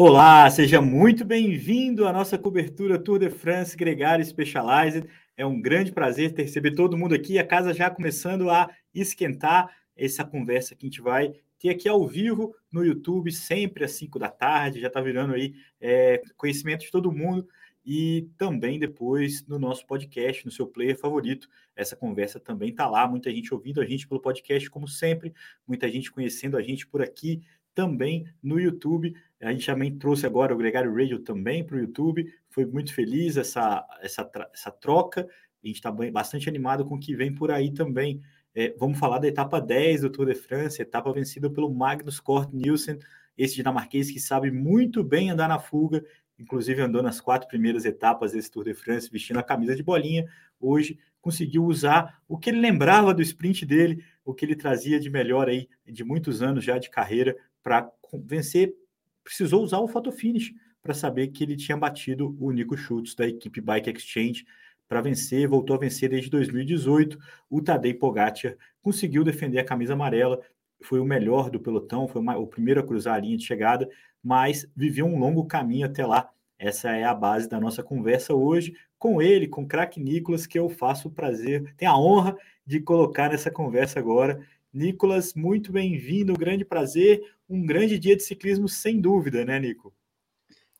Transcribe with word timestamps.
Olá, 0.00 0.48
seja 0.48 0.80
muito 0.80 1.24
bem-vindo 1.24 2.06
à 2.06 2.12
nossa 2.12 2.38
cobertura 2.38 3.00
Tour 3.00 3.18
de 3.18 3.30
France 3.30 3.76
Gregário 3.76 4.24
Specialized. 4.24 5.04
É 5.36 5.44
um 5.44 5.60
grande 5.60 5.90
prazer 5.90 6.32
ter 6.32 6.42
receber 6.42 6.76
todo 6.76 6.96
mundo 6.96 7.16
aqui. 7.16 7.36
A 7.36 7.44
casa 7.44 7.74
já 7.74 7.90
começando 7.90 8.48
a 8.48 8.70
esquentar 8.94 9.76
essa 9.96 10.24
conversa 10.24 10.76
que 10.76 10.86
a 10.86 10.88
gente 10.88 11.00
vai 11.00 11.32
ter 11.58 11.70
aqui 11.70 11.88
ao 11.88 12.06
vivo 12.06 12.54
no 12.70 12.84
YouTube, 12.84 13.32
sempre 13.32 13.82
às 13.82 13.90
5 13.90 14.20
da 14.20 14.28
tarde. 14.28 14.80
Já 14.80 14.86
está 14.86 15.00
virando 15.00 15.34
aí 15.34 15.54
é, 15.80 16.22
conhecimento 16.36 16.82
de 16.82 16.92
todo 16.92 17.10
mundo. 17.10 17.48
E 17.84 18.28
também 18.36 18.78
depois 18.78 19.44
no 19.48 19.58
nosso 19.58 19.84
podcast, 19.84 20.44
no 20.44 20.52
seu 20.52 20.68
player 20.68 20.96
favorito. 20.96 21.48
Essa 21.74 21.96
conversa 21.96 22.38
também 22.38 22.68
está 22.68 22.86
lá. 22.86 23.08
Muita 23.08 23.32
gente 23.32 23.52
ouvindo 23.52 23.80
a 23.80 23.84
gente 23.84 24.06
pelo 24.06 24.20
podcast, 24.20 24.70
como 24.70 24.86
sempre. 24.86 25.34
Muita 25.66 25.90
gente 25.90 26.12
conhecendo 26.12 26.56
a 26.56 26.62
gente 26.62 26.86
por 26.86 27.02
aqui 27.02 27.42
também 27.78 28.26
no 28.42 28.58
YouTube. 28.58 29.14
A 29.40 29.52
gente 29.52 29.64
também 29.64 29.96
trouxe 29.96 30.26
agora 30.26 30.52
o 30.52 30.58
Gregário 30.58 30.92
Radio 30.92 31.20
também 31.20 31.62
para 31.62 31.76
o 31.76 31.78
YouTube. 31.78 32.26
Foi 32.48 32.66
muito 32.66 32.92
feliz 32.92 33.36
essa, 33.36 33.86
essa, 34.00 34.28
essa 34.52 34.72
troca. 34.72 35.28
A 35.62 35.66
gente 35.66 35.76
está 35.76 35.92
bastante 35.92 36.48
animado 36.48 36.84
com 36.84 36.96
o 36.96 36.98
que 36.98 37.14
vem 37.14 37.32
por 37.32 37.52
aí 37.52 37.72
também. 37.72 38.20
É, 38.52 38.74
vamos 38.76 38.98
falar 38.98 39.20
da 39.20 39.28
etapa 39.28 39.60
10 39.60 40.00
do 40.00 40.10
Tour 40.10 40.26
de 40.26 40.34
France, 40.34 40.82
etapa 40.82 41.12
vencida 41.12 41.48
pelo 41.48 41.72
Magnus 41.72 42.18
Cort 42.18 42.52
Nielsen, 42.52 42.98
esse 43.36 43.54
dinamarquês 43.54 44.10
que 44.10 44.18
sabe 44.18 44.50
muito 44.50 45.04
bem 45.04 45.30
andar 45.30 45.46
na 45.46 45.60
fuga, 45.60 46.04
inclusive 46.36 46.82
andou 46.82 47.00
nas 47.00 47.20
quatro 47.20 47.46
primeiras 47.46 47.84
etapas 47.84 48.32
desse 48.32 48.50
Tour 48.50 48.64
de 48.64 48.74
France, 48.74 49.08
vestindo 49.08 49.38
a 49.38 49.42
camisa 49.44 49.76
de 49.76 49.84
bolinha. 49.84 50.26
Hoje 50.58 50.98
conseguiu 51.20 51.64
usar 51.64 52.20
o 52.26 52.36
que 52.36 52.50
ele 52.50 52.58
lembrava 52.58 53.14
do 53.14 53.22
sprint 53.22 53.64
dele, 53.64 54.02
o 54.24 54.34
que 54.34 54.44
ele 54.44 54.56
trazia 54.56 54.98
de 54.98 55.08
melhor 55.08 55.48
aí, 55.48 55.68
de 55.86 56.02
muitos 56.02 56.42
anos 56.42 56.64
já 56.64 56.78
de 56.78 56.90
carreira, 56.90 57.36
para 57.62 57.90
vencer, 58.12 58.74
precisou 59.22 59.62
usar 59.62 59.78
o 59.78 59.88
photo 59.88 60.10
finish 60.10 60.52
para 60.82 60.94
saber 60.94 61.28
que 61.28 61.44
ele 61.44 61.56
tinha 61.56 61.76
batido 61.76 62.36
o 62.40 62.50
Nico 62.50 62.76
Schultz 62.76 63.14
da 63.14 63.26
equipe 63.26 63.60
Bike 63.60 63.90
Exchange 63.90 64.46
para 64.88 65.02
vencer, 65.02 65.46
voltou 65.46 65.76
a 65.76 65.78
vencer 65.78 66.08
desde 66.08 66.30
2018. 66.30 67.18
O 67.50 67.60
Tadej 67.60 67.94
Pogacar 67.94 68.56
conseguiu 68.80 69.22
defender 69.22 69.58
a 69.58 69.64
camisa 69.64 69.92
amarela, 69.92 70.40
foi 70.80 70.98
o 70.98 71.04
melhor 71.04 71.50
do 71.50 71.60
pelotão, 71.60 72.08
foi 72.08 72.22
o 72.22 72.46
primeiro 72.46 72.80
a 72.80 72.82
cruzar 72.86 73.16
a 73.16 73.18
linha 73.18 73.36
de 73.36 73.44
chegada, 73.44 73.88
mas 74.22 74.66
viveu 74.74 75.04
um 75.04 75.18
longo 75.18 75.44
caminho 75.44 75.86
até 75.86 76.06
lá. 76.06 76.30
Essa 76.58 76.90
é 76.90 77.04
a 77.04 77.14
base 77.14 77.48
da 77.48 77.60
nossa 77.60 77.82
conversa 77.82 78.34
hoje 78.34 78.74
com 78.98 79.22
ele, 79.22 79.46
com 79.46 79.62
o 79.62 79.66
craque 79.66 80.00
Nicolas, 80.00 80.46
que 80.46 80.58
eu 80.58 80.68
faço 80.68 81.08
o 81.08 81.10
prazer, 81.10 81.72
tenho 81.76 81.92
a 81.92 81.98
honra 81.98 82.36
de 82.66 82.80
colocar 82.80 83.30
nessa 83.30 83.50
conversa 83.50 83.98
agora. 83.98 84.44
Nicolas, 84.72 85.34
muito 85.34 85.72
bem-vindo, 85.72 86.32
grande 86.34 86.64
prazer, 86.64 87.22
um 87.48 87.64
grande 87.64 87.98
dia 87.98 88.16
de 88.16 88.22
ciclismo 88.22 88.68
sem 88.68 89.00
dúvida, 89.00 89.44
né, 89.44 89.58
Nico? 89.58 89.94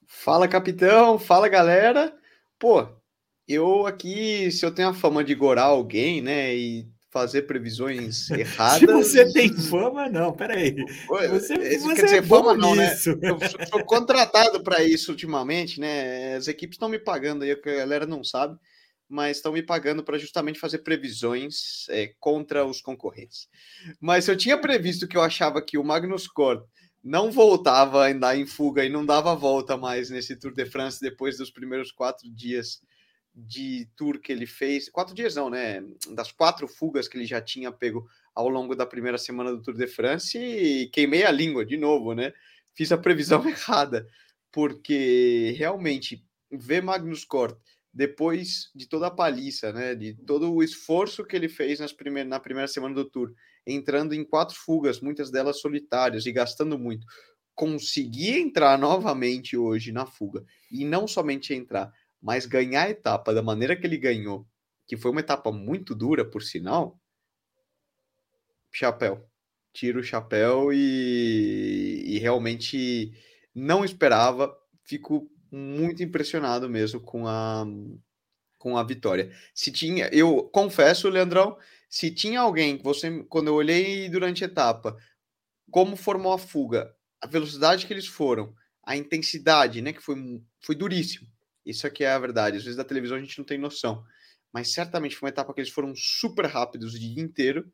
Fala, 0.06 0.46
capitão, 0.46 1.18
fala, 1.18 1.48
galera. 1.48 2.14
Pô, 2.58 2.86
eu 3.46 3.86
aqui, 3.86 4.50
se 4.50 4.64
eu 4.64 4.70
tenho 4.70 4.88
a 4.88 4.94
fama 4.94 5.24
de 5.24 5.34
gorar 5.34 5.64
alguém, 5.64 6.20
né, 6.20 6.54
e 6.54 6.88
fazer 7.10 7.42
previsões 7.42 8.28
erradas. 8.30 8.78
se 8.80 8.86
você 8.86 9.32
tem 9.32 9.52
fama, 9.52 10.08
não, 10.08 10.32
peraí. 10.32 10.76
Você, 11.30 11.54
isso 11.54 11.86
você 11.86 11.94
quer 11.94 12.04
dizer 12.04 12.16
é 12.18 12.22
fama, 12.22 12.54
não, 12.54 12.74
né? 12.74 12.94
Eu 13.22 13.38
sou 13.68 13.84
contratado 13.84 14.62
para 14.62 14.84
isso 14.84 15.10
ultimamente, 15.10 15.80
né? 15.80 16.36
As 16.36 16.46
equipes 16.46 16.74
estão 16.74 16.88
me 16.88 16.98
pagando 16.98 17.42
aí, 17.42 17.52
a 17.52 17.56
galera 17.56 18.06
não 18.06 18.22
sabe 18.22 18.58
mas 19.08 19.38
estão 19.38 19.52
me 19.52 19.62
pagando 19.62 20.04
para 20.04 20.18
justamente 20.18 20.58
fazer 20.58 20.78
previsões 20.78 21.88
é, 21.88 22.12
contra 22.20 22.64
os 22.64 22.80
concorrentes. 22.80 23.48
Mas 24.00 24.28
eu 24.28 24.36
tinha 24.36 24.58
previsto 24.58 25.08
que 25.08 25.16
eu 25.16 25.22
achava 25.22 25.62
que 25.62 25.78
o 25.78 25.84
Magnus 25.84 26.26
Cort 26.26 26.64
não 27.02 27.30
voltava 27.30 28.04
a 28.04 28.10
andar 28.10 28.36
em 28.36 28.46
fuga 28.46 28.84
e 28.84 28.88
não 28.88 29.06
dava 29.06 29.34
volta 29.34 29.76
mais 29.76 30.10
nesse 30.10 30.36
Tour 30.36 30.52
de 30.52 30.66
France 30.66 31.00
depois 31.00 31.38
dos 31.38 31.50
primeiros 31.50 31.90
quatro 31.90 32.28
dias 32.30 32.80
de 33.34 33.88
tour 33.96 34.20
que 34.20 34.32
ele 34.32 34.46
fez. 34.46 34.88
Quatro 34.88 35.14
dias 35.14 35.36
não, 35.36 35.48
né? 35.48 35.82
Das 36.10 36.32
quatro 36.32 36.66
fugas 36.66 37.06
que 37.06 37.16
ele 37.16 37.26
já 37.26 37.40
tinha 37.40 37.70
pego 37.70 38.08
ao 38.34 38.48
longo 38.48 38.74
da 38.74 38.84
primeira 38.84 39.16
semana 39.16 39.52
do 39.52 39.62
Tour 39.62 39.74
de 39.74 39.86
France 39.86 40.38
e 40.38 40.88
queimei 40.88 41.24
a 41.24 41.30
língua 41.30 41.64
de 41.64 41.76
novo, 41.76 42.14
né? 42.14 42.32
Fiz 42.74 42.90
a 42.90 42.98
previsão 42.98 43.46
errada, 43.48 44.06
porque 44.50 45.54
realmente 45.56 46.24
ver 46.50 46.82
Magnus 46.82 47.24
Cort 47.24 47.56
depois 47.98 48.70
de 48.76 48.86
toda 48.86 49.08
a 49.08 49.10
paliça, 49.10 49.72
né, 49.72 49.92
de 49.92 50.14
todo 50.24 50.54
o 50.54 50.62
esforço 50.62 51.24
que 51.24 51.34
ele 51.34 51.48
fez 51.48 51.80
nas 51.80 51.92
primeiras, 51.92 52.30
na 52.30 52.38
primeira 52.38 52.68
semana 52.68 52.94
do 52.94 53.04
Tour, 53.04 53.34
entrando 53.66 54.14
em 54.14 54.22
quatro 54.22 54.54
fugas, 54.56 55.00
muitas 55.00 55.32
delas 55.32 55.60
solitárias 55.60 56.24
e 56.24 56.30
gastando 56.30 56.78
muito, 56.78 57.04
conseguir 57.56 58.38
entrar 58.38 58.78
novamente 58.78 59.56
hoje 59.56 59.90
na 59.90 60.06
fuga 60.06 60.44
e 60.70 60.84
não 60.84 61.08
somente 61.08 61.52
entrar, 61.52 61.92
mas 62.22 62.46
ganhar 62.46 62.84
a 62.84 62.90
etapa 62.90 63.34
da 63.34 63.42
maneira 63.42 63.74
que 63.74 63.84
ele 63.84 63.98
ganhou, 63.98 64.46
que 64.86 64.96
foi 64.96 65.10
uma 65.10 65.18
etapa 65.18 65.50
muito 65.50 65.92
dura, 65.92 66.24
por 66.24 66.44
sinal, 66.44 67.00
chapéu. 68.70 69.28
Tiro 69.72 69.98
o 69.98 70.04
chapéu 70.04 70.72
e, 70.72 72.04
e 72.06 72.18
realmente 72.20 73.12
não 73.52 73.84
esperava. 73.84 74.56
Fico 74.84 75.28
muito 75.50 76.02
impressionado 76.02 76.68
mesmo 76.68 77.00
com 77.00 77.26
a 77.26 77.66
com 78.58 78.76
a 78.76 78.82
vitória. 78.82 79.32
Se 79.54 79.70
tinha, 79.70 80.08
eu 80.12 80.42
confesso, 80.52 81.08
Leandrão, 81.08 81.56
se 81.88 82.10
tinha 82.10 82.40
alguém 82.40 82.76
que 82.76 82.84
você, 82.84 83.22
quando 83.28 83.48
eu 83.48 83.54
olhei 83.54 84.08
durante 84.08 84.44
a 84.44 84.48
etapa, 84.48 84.96
como 85.70 85.96
formou 85.96 86.32
a 86.32 86.38
fuga, 86.38 86.92
a 87.20 87.26
velocidade 87.26 87.86
que 87.86 87.92
eles 87.92 88.06
foram, 88.06 88.52
a 88.84 88.96
intensidade, 88.96 89.80
né, 89.80 89.92
que 89.92 90.02
foi, 90.02 90.16
foi 90.60 90.74
duríssimo. 90.74 91.28
Isso 91.64 91.86
aqui 91.86 92.02
é 92.04 92.10
a 92.10 92.18
verdade. 92.18 92.56
Às 92.56 92.64
vezes 92.64 92.76
da 92.76 92.84
televisão 92.84 93.16
a 93.16 93.20
gente 93.20 93.38
não 93.38 93.44
tem 93.44 93.58
noção. 93.58 94.04
Mas 94.52 94.72
certamente 94.72 95.14
foi 95.14 95.26
uma 95.26 95.32
etapa 95.32 95.52
que 95.54 95.60
eles 95.60 95.72
foram 95.72 95.94
super 95.94 96.46
rápidos 96.46 96.94
o 96.94 96.98
dia 96.98 97.22
inteiro 97.22 97.70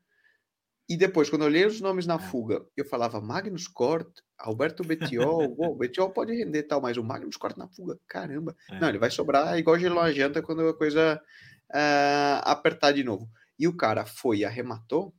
e 0.89 0.97
depois, 0.97 1.31
quando 1.31 1.43
eu 1.43 1.49
olhei 1.49 1.65
os 1.65 1.81
nomes 1.81 2.07
na 2.07 2.17
é. 2.17 2.19
fuga, 2.19 2.63
eu 2.77 2.85
falava 2.85 3.21
Magnus 3.21 3.67
Cort, 3.67 4.09
Alberto 4.39 4.85
Betiol, 4.85 5.55
o 5.59 5.75
Betiol 5.75 6.11
pode 6.11 6.35
render 6.35 6.65
tal, 6.65 6.81
mas 6.81 6.99
o 6.99 7.03
Magnus 7.03 7.37
Cort 7.37 7.57
na 7.57 7.69
fuga, 7.69 7.99
caramba. 8.07 8.55
É. 8.71 8.79
Não, 8.79 8.89
ele 8.91 8.99
vai 8.99 9.11
sobrar 9.11 9.59
igual 9.59 9.79
gelo 9.79 9.95
na 9.95 10.13
janta 10.13 10.43
quando 10.43 10.69
a 10.69 10.77
coisa 10.77 11.21
uh, 11.71 12.41
apertar 12.45 12.93
de 12.93 13.03
novo. 13.03 13.29
E 13.59 13.67
o 13.67 13.75
cara 13.75 14.05
foi 14.05 14.39
e 14.39 14.45
arrematou. 14.45 15.15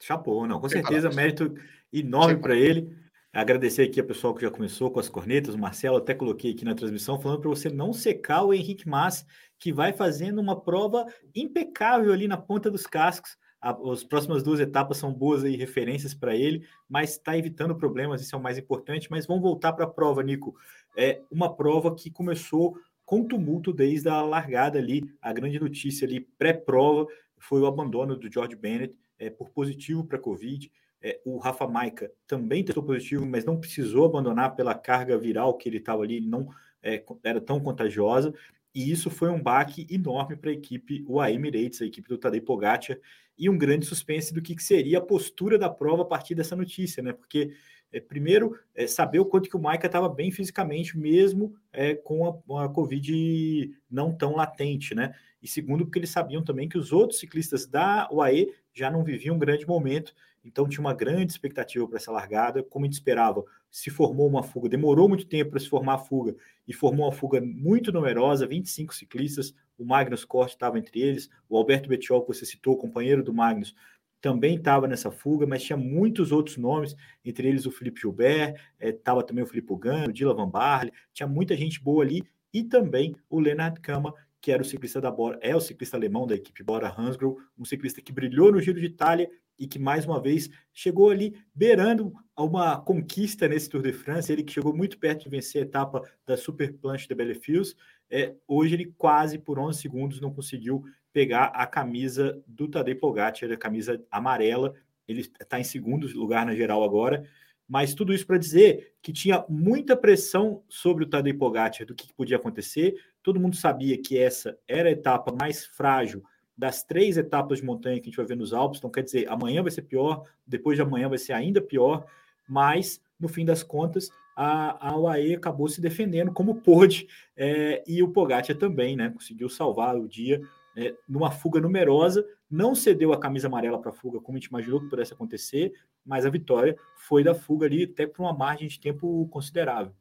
Chapou, 0.00 0.46
não, 0.46 0.58
com 0.58 0.68
certeza, 0.68 1.10
mérito 1.10 1.54
enorme 1.92 2.40
para 2.40 2.56
ele. 2.56 2.96
Agradecer 3.34 3.82
aqui 3.82 4.00
a 4.00 4.04
pessoal 4.04 4.34
que 4.34 4.42
já 4.42 4.50
começou 4.50 4.90
com 4.90 5.00
as 5.00 5.08
cornetas, 5.08 5.54
o 5.54 5.58
Marcelo 5.58 5.96
até 5.96 6.14
coloquei 6.14 6.52
aqui 6.52 6.64
na 6.64 6.74
transmissão, 6.74 7.20
falando 7.20 7.40
para 7.40 7.48
você 7.48 7.70
não 7.70 7.92
secar 7.92 8.42
o 8.42 8.52
Henrique 8.52 8.88
Mas, 8.88 9.24
que 9.58 9.72
vai 9.72 9.92
fazendo 9.92 10.40
uma 10.40 10.60
prova 10.60 11.06
impecável 11.34 12.12
ali 12.12 12.26
na 12.26 12.36
ponta 12.36 12.70
dos 12.70 12.86
cascos 12.86 13.36
as 13.62 14.02
próximas 14.02 14.42
duas 14.42 14.58
etapas 14.58 14.96
são 14.96 15.12
boas 15.12 15.44
aí, 15.44 15.54
referências 15.54 16.12
para 16.12 16.34
ele, 16.34 16.66
mas 16.88 17.10
está 17.10 17.38
evitando 17.38 17.76
problemas, 17.76 18.20
isso 18.20 18.34
é 18.34 18.38
o 18.38 18.42
mais 18.42 18.58
importante. 18.58 19.08
Mas 19.08 19.24
vamos 19.24 19.42
voltar 19.42 19.72
para 19.72 19.84
a 19.84 19.88
prova, 19.88 20.20
Nico. 20.20 20.56
É 20.96 21.22
uma 21.30 21.54
prova 21.54 21.94
que 21.94 22.10
começou 22.10 22.76
com 23.04 23.24
tumulto 23.24 23.72
desde 23.72 24.08
a 24.08 24.20
largada 24.20 24.80
ali. 24.80 25.08
A 25.22 25.32
grande 25.32 25.60
notícia 25.60 26.06
ali, 26.06 26.20
pré-prova, 26.20 27.06
foi 27.38 27.60
o 27.60 27.66
abandono 27.66 28.16
do 28.16 28.30
George 28.30 28.56
Bennett 28.56 28.96
é, 29.16 29.30
por 29.30 29.50
positivo 29.50 30.04
para 30.04 30.18
Covid. 30.18 30.70
É, 31.00 31.20
o 31.24 31.38
Rafa 31.38 31.66
Maica 31.68 32.10
também 32.26 32.64
testou 32.64 32.82
positivo, 32.82 33.24
mas 33.24 33.44
não 33.44 33.60
precisou 33.60 34.06
abandonar 34.06 34.56
pela 34.56 34.74
carga 34.74 35.16
viral 35.16 35.56
que 35.56 35.68
ele 35.68 35.78
estava 35.78 36.02
ali, 36.02 36.20
não 36.20 36.48
é, 36.82 37.04
era 37.22 37.40
tão 37.40 37.60
contagiosa. 37.60 38.34
E 38.74 38.90
isso 38.90 39.10
foi 39.10 39.28
um 39.28 39.40
baque 39.40 39.86
enorme 39.90 40.36
para 40.36 40.50
a 40.50 40.54
equipe 40.54 41.04
o 41.06 41.22
Emirates, 41.22 41.82
a 41.82 41.86
equipe 41.86 42.08
do 42.08 42.18
Tadej 42.18 42.40
Pogacar, 42.44 42.98
e 43.38 43.48
um 43.48 43.56
grande 43.58 43.86
suspense 43.86 44.32
do 44.32 44.42
que, 44.42 44.54
que 44.54 44.62
seria 44.62 44.98
a 44.98 45.02
postura 45.02 45.58
da 45.58 45.68
prova 45.68 46.02
a 46.02 46.06
partir 46.06 46.34
dessa 46.34 46.54
notícia, 46.54 47.02
né? 47.02 47.12
Porque 47.12 47.52
é, 47.92 48.00
primeiro 48.00 48.58
é, 48.74 48.86
saber 48.86 49.20
o 49.20 49.26
quanto 49.26 49.48
que 49.48 49.56
o 49.56 49.60
Maika 49.60 49.86
estava 49.86 50.08
bem 50.08 50.30
fisicamente, 50.30 50.96
mesmo 50.96 51.54
é, 51.72 51.94
com 51.94 52.26
a, 52.26 52.64
a, 52.64 52.68
Covid 52.68 53.70
não 53.90 54.12
tão 54.12 54.34
latente, 54.34 54.94
né? 54.94 55.14
E 55.42 55.48
segundo, 55.48 55.84
porque 55.84 55.98
eles 55.98 56.10
sabiam 56.10 56.42
também 56.42 56.68
que 56.68 56.78
os 56.78 56.92
outros 56.92 57.20
ciclistas 57.20 57.66
da 57.66 58.08
UAE 58.10 58.54
já 58.72 58.90
não 58.90 59.04
viviam 59.04 59.36
um 59.36 59.38
grande 59.38 59.66
momento, 59.66 60.14
então 60.44 60.68
tinha 60.68 60.80
uma 60.80 60.94
grande 60.94 61.32
expectativa 61.32 61.86
para 61.86 61.98
essa 61.98 62.10
largada, 62.10 62.62
como 62.62 62.84
a 62.84 62.86
gente 62.86 62.94
esperava. 62.94 63.44
se 63.70 63.90
formou 63.90 64.28
uma 64.28 64.42
fuga, 64.42 64.68
demorou 64.68 65.08
muito 65.08 65.26
tempo 65.26 65.50
para 65.50 65.60
se 65.60 65.68
formar 65.68 65.94
a 65.94 65.98
fuga, 65.98 66.34
e 66.66 66.72
formou 66.72 67.06
uma 67.06 67.12
fuga 67.12 67.40
muito 67.40 67.92
numerosa, 67.92 68.46
25 68.46 68.94
ciclistas, 68.94 69.54
o 69.78 69.84
Magnus 69.84 70.24
Corte 70.24 70.54
estava 70.54 70.78
entre 70.78 71.00
eles, 71.00 71.28
o 71.48 71.56
Alberto 71.56 71.88
Bettiol, 71.88 72.22
que 72.22 72.34
você 72.34 72.46
citou, 72.46 72.76
companheiro 72.76 73.22
do 73.22 73.32
Magnus, 73.32 73.74
também 74.20 74.54
estava 74.54 74.86
nessa 74.86 75.10
fuga, 75.10 75.46
mas 75.46 75.64
tinha 75.64 75.76
muitos 75.76 76.30
outros 76.30 76.56
nomes, 76.56 76.94
entre 77.24 77.48
eles 77.48 77.66
o 77.66 77.72
Felipe 77.72 78.00
Gilbert, 78.00 78.54
estava 78.80 79.20
é, 79.20 79.24
também 79.24 79.42
o 79.42 79.46
Felipe 79.46 79.74
Gano, 79.76 80.10
o 80.10 80.12
Dila 80.12 80.32
Van 80.32 80.48
Barley, 80.48 80.92
tinha 81.12 81.26
muita 81.26 81.56
gente 81.56 81.82
boa 81.82 82.04
ali, 82.04 82.22
e 82.54 82.62
também 82.62 83.16
o 83.28 83.40
Leonard 83.40 83.80
Kama, 83.80 84.14
que 84.40 84.52
era 84.52 84.62
o 84.62 84.64
ciclista 84.64 85.00
da 85.00 85.10
Bora, 85.10 85.38
é 85.42 85.54
o 85.56 85.60
ciclista 85.60 85.96
alemão 85.96 86.26
da 86.26 86.36
equipe 86.36 86.62
Bora 86.62 86.94
Hansgrohe, 86.96 87.36
um 87.58 87.64
ciclista 87.64 88.00
que 88.00 88.12
brilhou 88.12 88.52
no 88.52 88.60
Giro 88.60 88.80
de 88.80 88.86
Itália 88.86 89.28
e 89.58 89.66
que 89.66 89.78
mais 89.78 90.04
uma 90.04 90.20
vez 90.20 90.48
chegou 90.72 91.10
ali 91.10 91.36
beirando 91.54 92.12
uma 92.36 92.80
conquista 92.80 93.46
nesse 93.46 93.68
Tour 93.68 93.82
de 93.82 93.92
France, 93.92 94.32
ele 94.32 94.42
que 94.42 94.52
chegou 94.52 94.74
muito 94.74 94.98
perto 94.98 95.24
de 95.24 95.30
vencer 95.30 95.62
a 95.62 95.64
etapa 95.64 96.02
da 96.26 96.36
Super 96.36 96.72
Planche 96.74 97.06
de 97.06 97.14
Bellefils, 97.14 97.76
é, 98.12 98.34
hoje 98.46 98.74
ele 98.74 98.92
quase 98.98 99.38
por 99.38 99.58
11 99.58 99.80
segundos 99.80 100.20
não 100.20 100.30
conseguiu 100.30 100.84
pegar 101.14 101.46
a 101.46 101.66
camisa 101.66 102.38
do 102.46 102.68
Tadej 102.68 103.00
Pogacar, 103.00 103.50
a 103.50 103.56
camisa 103.56 104.04
amarela. 104.10 104.74
Ele 105.08 105.20
está 105.20 105.58
em 105.58 105.64
segundo 105.64 106.06
lugar 106.14 106.44
na 106.44 106.54
geral 106.54 106.84
agora. 106.84 107.24
Mas 107.66 107.94
tudo 107.94 108.12
isso 108.12 108.26
para 108.26 108.36
dizer 108.36 108.92
que 109.00 109.14
tinha 109.14 109.42
muita 109.48 109.96
pressão 109.96 110.62
sobre 110.68 111.04
o 111.04 111.06
Tadej 111.06 111.38
Pogacar 111.38 111.86
do 111.86 111.94
que 111.94 112.12
podia 112.12 112.36
acontecer. 112.36 112.94
Todo 113.22 113.40
mundo 113.40 113.56
sabia 113.56 113.96
que 113.96 114.18
essa 114.18 114.58
era 114.68 114.90
a 114.90 114.92
etapa 114.92 115.34
mais 115.34 115.64
frágil 115.64 116.22
das 116.56 116.84
três 116.84 117.16
etapas 117.16 117.60
de 117.60 117.64
montanha 117.64 117.96
que 117.96 118.02
a 118.02 118.10
gente 118.10 118.16
vai 118.16 118.26
ver 118.26 118.36
nos 118.36 118.52
Alpes. 118.52 118.78
Então, 118.78 118.90
quer 118.90 119.02
dizer, 119.02 119.26
amanhã 119.26 119.62
vai 119.62 119.70
ser 119.70 119.82
pior, 119.82 120.24
depois 120.46 120.76
de 120.76 120.82
amanhã 120.82 121.08
vai 121.08 121.16
ser 121.16 121.32
ainda 121.32 121.62
pior. 121.62 122.04
Mas, 122.46 123.00
no 123.18 123.26
fim 123.26 123.44
das 123.44 123.62
contas, 123.62 124.10
a, 124.36 124.90
a 124.90 124.96
UAE 124.96 125.34
acabou 125.34 125.68
se 125.68 125.80
defendendo 125.80 126.32
como 126.32 126.60
pôde. 126.60 127.06
É, 127.36 127.82
e 127.86 128.02
o 128.02 128.08
Pogacar 128.08 128.56
também, 128.56 128.96
né? 128.96 129.10
Conseguiu 129.10 129.48
salvar 129.48 129.96
o 129.96 130.08
dia 130.08 130.40
é, 130.76 130.94
numa 131.08 131.30
fuga 131.30 131.60
numerosa, 131.60 132.24
não 132.50 132.74
cedeu 132.74 133.12
a 133.12 133.20
camisa 133.20 133.46
amarela 133.46 133.80
para 133.80 133.90
a 133.90 133.94
fuga, 133.94 134.20
como 134.20 134.36
a 134.36 134.40
gente 134.40 134.48
imaginou 134.48 134.80
que 134.80 134.88
pudesse 134.88 135.12
acontecer, 135.12 135.72
mas 136.04 136.26
a 136.26 136.30
vitória 136.30 136.76
foi 136.96 137.22
da 137.22 137.34
fuga 137.34 137.66
ali 137.66 137.84
até 137.84 138.06
por 138.06 138.22
uma 138.22 138.32
margem 138.32 138.68
de 138.68 138.80
tempo 138.80 139.28
considerável. 139.28 139.92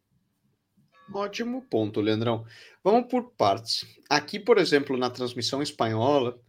Ótimo 1.14 1.62
ponto, 1.64 2.00
Leandrão. 2.00 2.46
Vamos 2.84 3.10
por 3.10 3.32
partes. 3.32 3.86
Aqui, 4.10 4.40
por 4.40 4.58
exemplo, 4.58 4.96
na 4.96 5.10
transmissão 5.10 5.62
espanhola, 5.62 6.40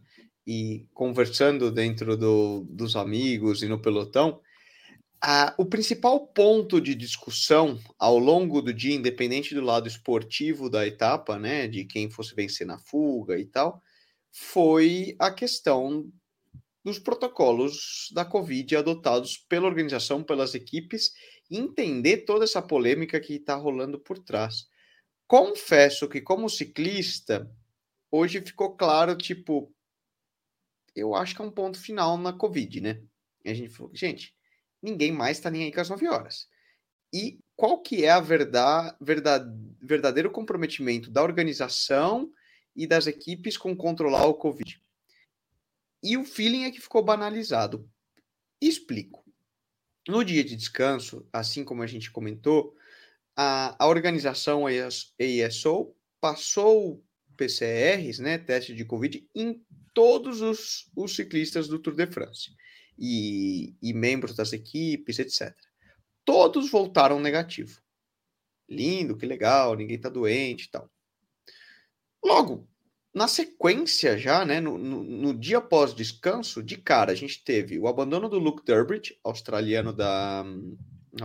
e 0.45 0.85
conversando 0.93 1.71
dentro 1.71 2.17
do, 2.17 2.65
dos 2.69 2.95
amigos 2.95 3.63
e 3.63 3.67
no 3.67 3.79
pelotão, 3.79 4.41
a, 5.25 5.55
o 5.57 5.65
principal 5.65 6.27
ponto 6.27 6.81
de 6.81 6.93
discussão 6.93 7.79
ao 7.97 8.19
longo 8.19 8.61
do 8.61 8.73
dia, 8.73 8.93
independente 8.93 9.55
do 9.55 9.61
lado 9.61 9.87
esportivo 9.87 10.69
da 10.69 10.85
etapa, 10.85 11.39
né, 11.39 11.65
de 11.65 11.85
quem 11.85 12.09
fosse 12.09 12.35
vencer 12.35 12.67
na 12.67 12.77
fuga 12.77 13.39
e 13.39 13.45
tal, 13.45 13.81
foi 14.29 15.15
a 15.17 15.31
questão 15.31 16.11
dos 16.83 16.99
protocolos 16.99 18.09
da 18.13 18.25
Covid 18.25 18.75
adotados 18.75 19.37
pela 19.37 19.65
organização, 19.65 20.21
pelas 20.21 20.53
equipes, 20.53 21.13
e 21.49 21.57
entender 21.57 22.25
toda 22.25 22.43
essa 22.43 22.61
polêmica 22.61 23.17
que 23.21 23.35
está 23.35 23.55
rolando 23.55 23.97
por 23.97 24.19
trás. 24.19 24.67
Confesso 25.25 26.09
que, 26.09 26.19
como 26.19 26.49
ciclista, 26.49 27.49
hoje 28.11 28.41
ficou 28.41 28.75
claro, 28.75 29.15
tipo, 29.15 29.73
eu 30.93 31.15
acho 31.15 31.33
que 31.33 31.41
é 31.41 31.45
um 31.45 31.51
ponto 31.51 31.79
final 31.79 32.17
na 32.17 32.33
Covid, 32.33 32.81
né? 32.81 33.01
E 33.45 33.49
a 33.49 33.53
gente 33.53 33.69
falou, 33.69 33.95
gente, 33.95 34.35
ninguém 34.83 35.11
mais 35.11 35.37
está 35.37 35.49
nem 35.49 35.63
aí 35.63 35.71
com 35.71 35.79
as 35.79 35.89
9 35.89 36.07
horas. 36.07 36.47
E 37.13 37.39
qual 37.55 37.81
que 37.81 38.03
é 38.03 38.09
a 38.09 38.19
verdade, 38.19 38.95
verdade, 38.99 39.49
verdadeiro 39.81 40.29
comprometimento 40.29 41.09
da 41.09 41.23
organização 41.23 42.31
e 42.75 42.85
das 42.85 43.07
equipes 43.07 43.55
com 43.55 43.75
controlar 43.75 44.25
o 44.25 44.33
Covid. 44.33 44.81
E 46.01 46.17
o 46.17 46.25
feeling 46.25 46.65
é 46.65 46.71
que 46.71 46.81
ficou 46.81 47.03
banalizado. 47.03 47.89
Explico. 48.59 49.23
No 50.07 50.23
dia 50.23 50.43
de 50.43 50.55
descanso, 50.55 51.25
assim 51.31 51.63
como 51.63 51.81
a 51.81 51.87
gente 51.87 52.11
comentou, 52.11 52.75
a, 53.35 53.75
a 53.81 53.87
organização 53.87 54.65
ASO 54.67 55.95
passou 56.19 57.01
PCRs, 57.37 58.19
né, 58.19 58.37
teste 58.37 58.75
de 58.75 58.83
Covid, 58.83 59.25
em 59.33 59.63
todos 59.93 60.41
os, 60.41 60.91
os 60.95 61.15
ciclistas 61.15 61.67
do 61.67 61.79
Tour 61.79 61.95
de 61.95 62.07
France 62.07 62.53
e, 62.97 63.75
e 63.81 63.93
membros 63.93 64.35
das 64.35 64.53
equipes, 64.53 65.19
etc. 65.19 65.55
Todos 66.25 66.69
voltaram 66.69 67.19
negativo. 67.19 67.81
Lindo, 68.69 69.17
que 69.17 69.25
legal, 69.25 69.75
ninguém 69.75 69.99
tá 69.99 70.09
doente 70.09 70.65
e 70.65 70.71
tal. 70.71 70.89
Logo, 72.23 72.67
na 73.13 73.27
sequência 73.27 74.17
já, 74.17 74.43
né, 74.45 74.59
no, 74.59 74.77
no, 74.77 75.03
no 75.03 75.33
dia 75.33 75.59
após 75.59 75.93
descanso, 75.93 76.63
de 76.63 76.77
cara, 76.77 77.11
a 77.11 77.15
gente 77.15 77.43
teve 77.43 77.77
o 77.77 77.87
abandono 77.87 78.27
do 78.27 78.39
Luke 78.39 78.65
Durbridge, 78.65 79.17
australiano 79.23 79.93
da 79.93 80.43
um, 80.43 80.77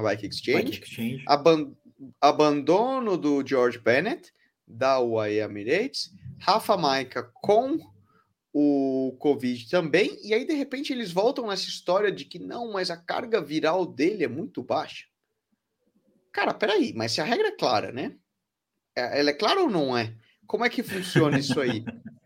Bike 0.02 0.26
Exchange, 0.26 0.64
Bike 0.64 0.84
Exchange. 0.84 1.24
Aban 1.26 1.72
abandono 2.20 3.16
do 3.16 3.44
George 3.44 3.78
Bennett, 3.78 4.32
da 4.66 5.00
UAE 5.00 5.38
Emirates, 5.38 6.12
Rafa 6.38 6.76
Maica 6.76 7.24
com 7.40 7.78
o 8.52 9.16
Covid 9.18 9.68
também, 9.68 10.18
e 10.22 10.32
aí 10.32 10.46
de 10.46 10.54
repente 10.54 10.92
eles 10.92 11.12
voltam 11.12 11.46
nessa 11.46 11.68
história 11.68 12.10
de 12.10 12.24
que 12.24 12.38
não, 12.38 12.72
mas 12.72 12.90
a 12.90 12.96
carga 12.96 13.40
viral 13.40 13.86
dele 13.86 14.24
é 14.24 14.28
muito 14.28 14.62
baixa. 14.62 15.06
Cara, 16.32 16.54
peraí, 16.54 16.92
mas 16.94 17.12
se 17.12 17.20
a 17.20 17.24
regra 17.24 17.48
é 17.48 17.56
clara, 17.56 17.92
né? 17.92 18.16
É, 18.96 19.20
ela 19.20 19.30
é 19.30 19.34
clara 19.34 19.60
ou 19.60 19.70
não 19.70 19.96
é? 19.96 20.14
Como 20.46 20.64
é 20.64 20.70
que 20.70 20.82
funciona 20.82 21.38
isso 21.38 21.60
aí? 21.60 21.84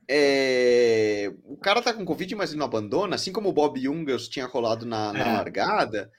É... 0.08 1.32
O 1.44 1.56
cara 1.56 1.80
tá 1.80 1.94
com 1.94 2.04
Covid, 2.04 2.34
mas 2.34 2.50
ele 2.50 2.58
não 2.58 2.66
abandona, 2.66 3.16
assim 3.16 3.32
como 3.32 3.48
o 3.48 3.52
Bob 3.52 3.80
Jungels 3.80 4.28
tinha 4.28 4.46
rolado 4.46 4.84
na, 4.84 5.12
na 5.12 5.20
é. 5.20 5.32
largada. 5.32 6.12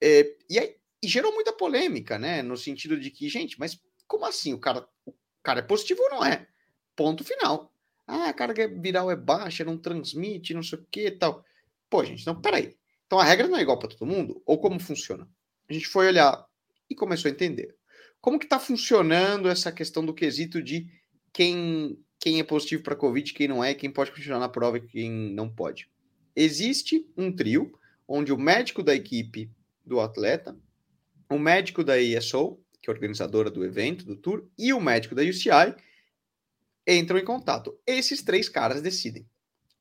É... 0.00 0.36
E, 0.48 0.58
aí, 0.58 0.76
e 1.02 1.08
gerou 1.08 1.32
muita 1.34 1.52
polêmica, 1.52 2.18
né? 2.18 2.42
No 2.42 2.56
sentido 2.56 2.98
de 2.98 3.10
que, 3.10 3.28
gente, 3.28 3.58
mas 3.58 3.80
como 4.06 4.24
assim? 4.24 4.54
O 4.54 4.58
cara, 4.58 4.86
o 5.04 5.12
cara 5.42 5.60
é 5.60 5.62
positivo 5.62 6.00
ou 6.02 6.10
não 6.10 6.24
é? 6.24 6.46
Ponto 6.94 7.24
final. 7.24 7.73
Ah, 8.06 8.28
a 8.28 8.32
carga 8.32 8.68
viral 8.68 9.10
é 9.10 9.16
baixa, 9.16 9.64
não 9.64 9.78
transmite, 9.78 10.54
não 10.54 10.62
sei 10.62 10.78
o 10.78 10.86
que 10.90 11.10
tal. 11.10 11.44
Pô, 11.88 12.04
gente, 12.04 12.26
não, 12.26 12.40
peraí. 12.40 12.76
Então 13.06 13.18
a 13.18 13.24
regra 13.24 13.48
não 13.48 13.56
é 13.56 13.62
igual 13.62 13.78
para 13.78 13.88
todo 13.88 14.06
mundo? 14.06 14.42
Ou 14.44 14.58
como 14.58 14.80
funciona? 14.80 15.28
A 15.68 15.72
gente 15.72 15.86
foi 15.86 16.06
olhar 16.06 16.44
e 16.88 16.94
começou 16.94 17.28
a 17.28 17.32
entender. 17.32 17.74
Como 18.20 18.38
que 18.38 18.46
tá 18.46 18.58
funcionando 18.58 19.48
essa 19.48 19.70
questão 19.70 20.04
do 20.04 20.14
quesito 20.14 20.62
de 20.62 20.86
quem, 21.32 21.98
quem 22.18 22.40
é 22.40 22.44
positivo 22.44 22.82
para 22.82 22.96
Covid, 22.96 23.32
quem 23.32 23.48
não 23.48 23.62
é, 23.62 23.74
quem 23.74 23.90
pode 23.90 24.10
continuar 24.10 24.38
na 24.38 24.48
prova 24.48 24.78
e 24.78 24.86
quem 24.86 25.10
não 25.34 25.48
pode. 25.48 25.88
Existe 26.34 27.06
um 27.16 27.30
trio 27.30 27.72
onde 28.08 28.32
o 28.32 28.38
médico 28.38 28.82
da 28.82 28.94
equipe 28.94 29.50
do 29.84 30.00
atleta, 30.00 30.56
o 31.30 31.38
médico 31.38 31.84
da 31.84 32.00
ESO, 32.00 32.58
que 32.80 32.90
é 32.90 32.92
organizadora 32.92 33.50
do 33.50 33.64
evento, 33.64 34.04
do 34.04 34.16
tour, 34.16 34.48
e 34.58 34.72
o 34.72 34.80
médico 34.80 35.14
da 35.14 35.22
UCI 35.22 35.74
entram 36.86 37.18
em 37.18 37.24
contato. 37.24 37.78
Esses 37.86 38.22
três 38.22 38.48
caras 38.48 38.82
decidem. 38.82 39.26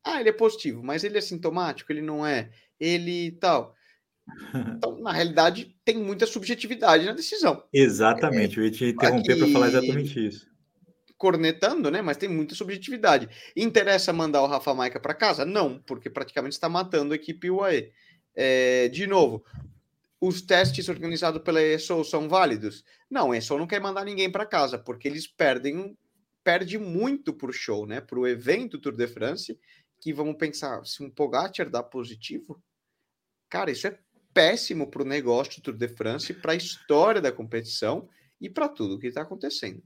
Ah, 0.03 0.19
ele 0.19 0.29
é 0.29 0.33
positivo, 0.33 0.83
mas 0.83 1.03
ele 1.03 1.17
é 1.17 1.21
sintomático, 1.21 1.91
ele 1.91 2.01
não 2.01 2.25
é, 2.25 2.49
ele 2.79 3.31
tal. 3.33 3.75
Então, 4.77 4.99
na 4.99 5.11
realidade, 5.11 5.75
tem 5.83 5.97
muita 5.97 6.25
subjetividade 6.25 7.05
na 7.05 7.11
decisão. 7.11 7.63
Exatamente, 7.73 8.57
é, 8.57 8.61
eu 8.61 8.65
ia 8.65 8.71
te 8.71 8.85
interromper 8.85 9.37
para 9.37 9.47
falar 9.49 9.67
exatamente 9.67 10.27
isso 10.27 10.53
cornetando, 11.23 11.89
né? 11.89 12.01
Mas 12.01 12.17
tem 12.17 12.27
muita 12.27 12.53
subjetividade. 12.53 13.29
Interessa 13.55 14.11
mandar 14.11 14.41
o 14.41 14.45
Rafa 14.45 14.73
Maica 14.73 14.99
para 14.99 15.13
casa? 15.13 15.45
Não, 15.45 15.79
porque 15.79 16.09
praticamente 16.09 16.51
está 16.51 16.67
matando 16.67 17.13
a 17.13 17.15
equipe 17.15 17.49
UAE. 17.49 17.93
É, 18.35 18.89
de 18.89 19.07
novo, 19.07 19.41
os 20.19 20.41
testes 20.41 20.89
organizados 20.89 21.41
pela 21.41 21.61
ESO 21.61 22.03
são 22.03 22.27
válidos? 22.27 22.83
Não, 23.09 23.31
a 23.31 23.37
ESO 23.37 23.57
não 23.57 23.65
quer 23.65 23.79
mandar 23.79 24.03
ninguém 24.03 24.29
para 24.29 24.45
casa, 24.45 24.77
porque 24.77 25.07
eles 25.07 25.25
perdem 25.25 25.97
perde 26.43 26.77
muito 26.77 27.33
para 27.33 27.49
o 27.49 27.53
show, 27.53 27.85
né? 27.85 28.01
Para 28.01 28.19
o 28.19 28.27
evento 28.27 28.79
Tour 28.79 28.95
de 28.95 29.07
France, 29.07 29.59
que 29.99 30.13
vamos 30.13 30.35
pensar, 30.37 30.85
se 30.85 31.03
um 31.03 31.09
Pogacar 31.09 31.69
dá 31.69 31.81
positivo, 31.81 32.61
cara, 33.49 33.71
isso 33.71 33.87
é 33.87 33.97
péssimo 34.33 34.89
para 34.89 35.03
o 35.03 35.05
negócio 35.05 35.55
do 35.55 35.63
Tour 35.63 35.77
de 35.77 35.87
France, 35.87 36.33
para 36.33 36.53
a 36.53 36.55
história 36.55 37.21
da 37.21 37.31
competição 37.31 38.09
e 38.41 38.49
para 38.49 38.67
tudo 38.67 38.99
que 38.99 39.07
está 39.07 39.21
acontecendo 39.21 39.83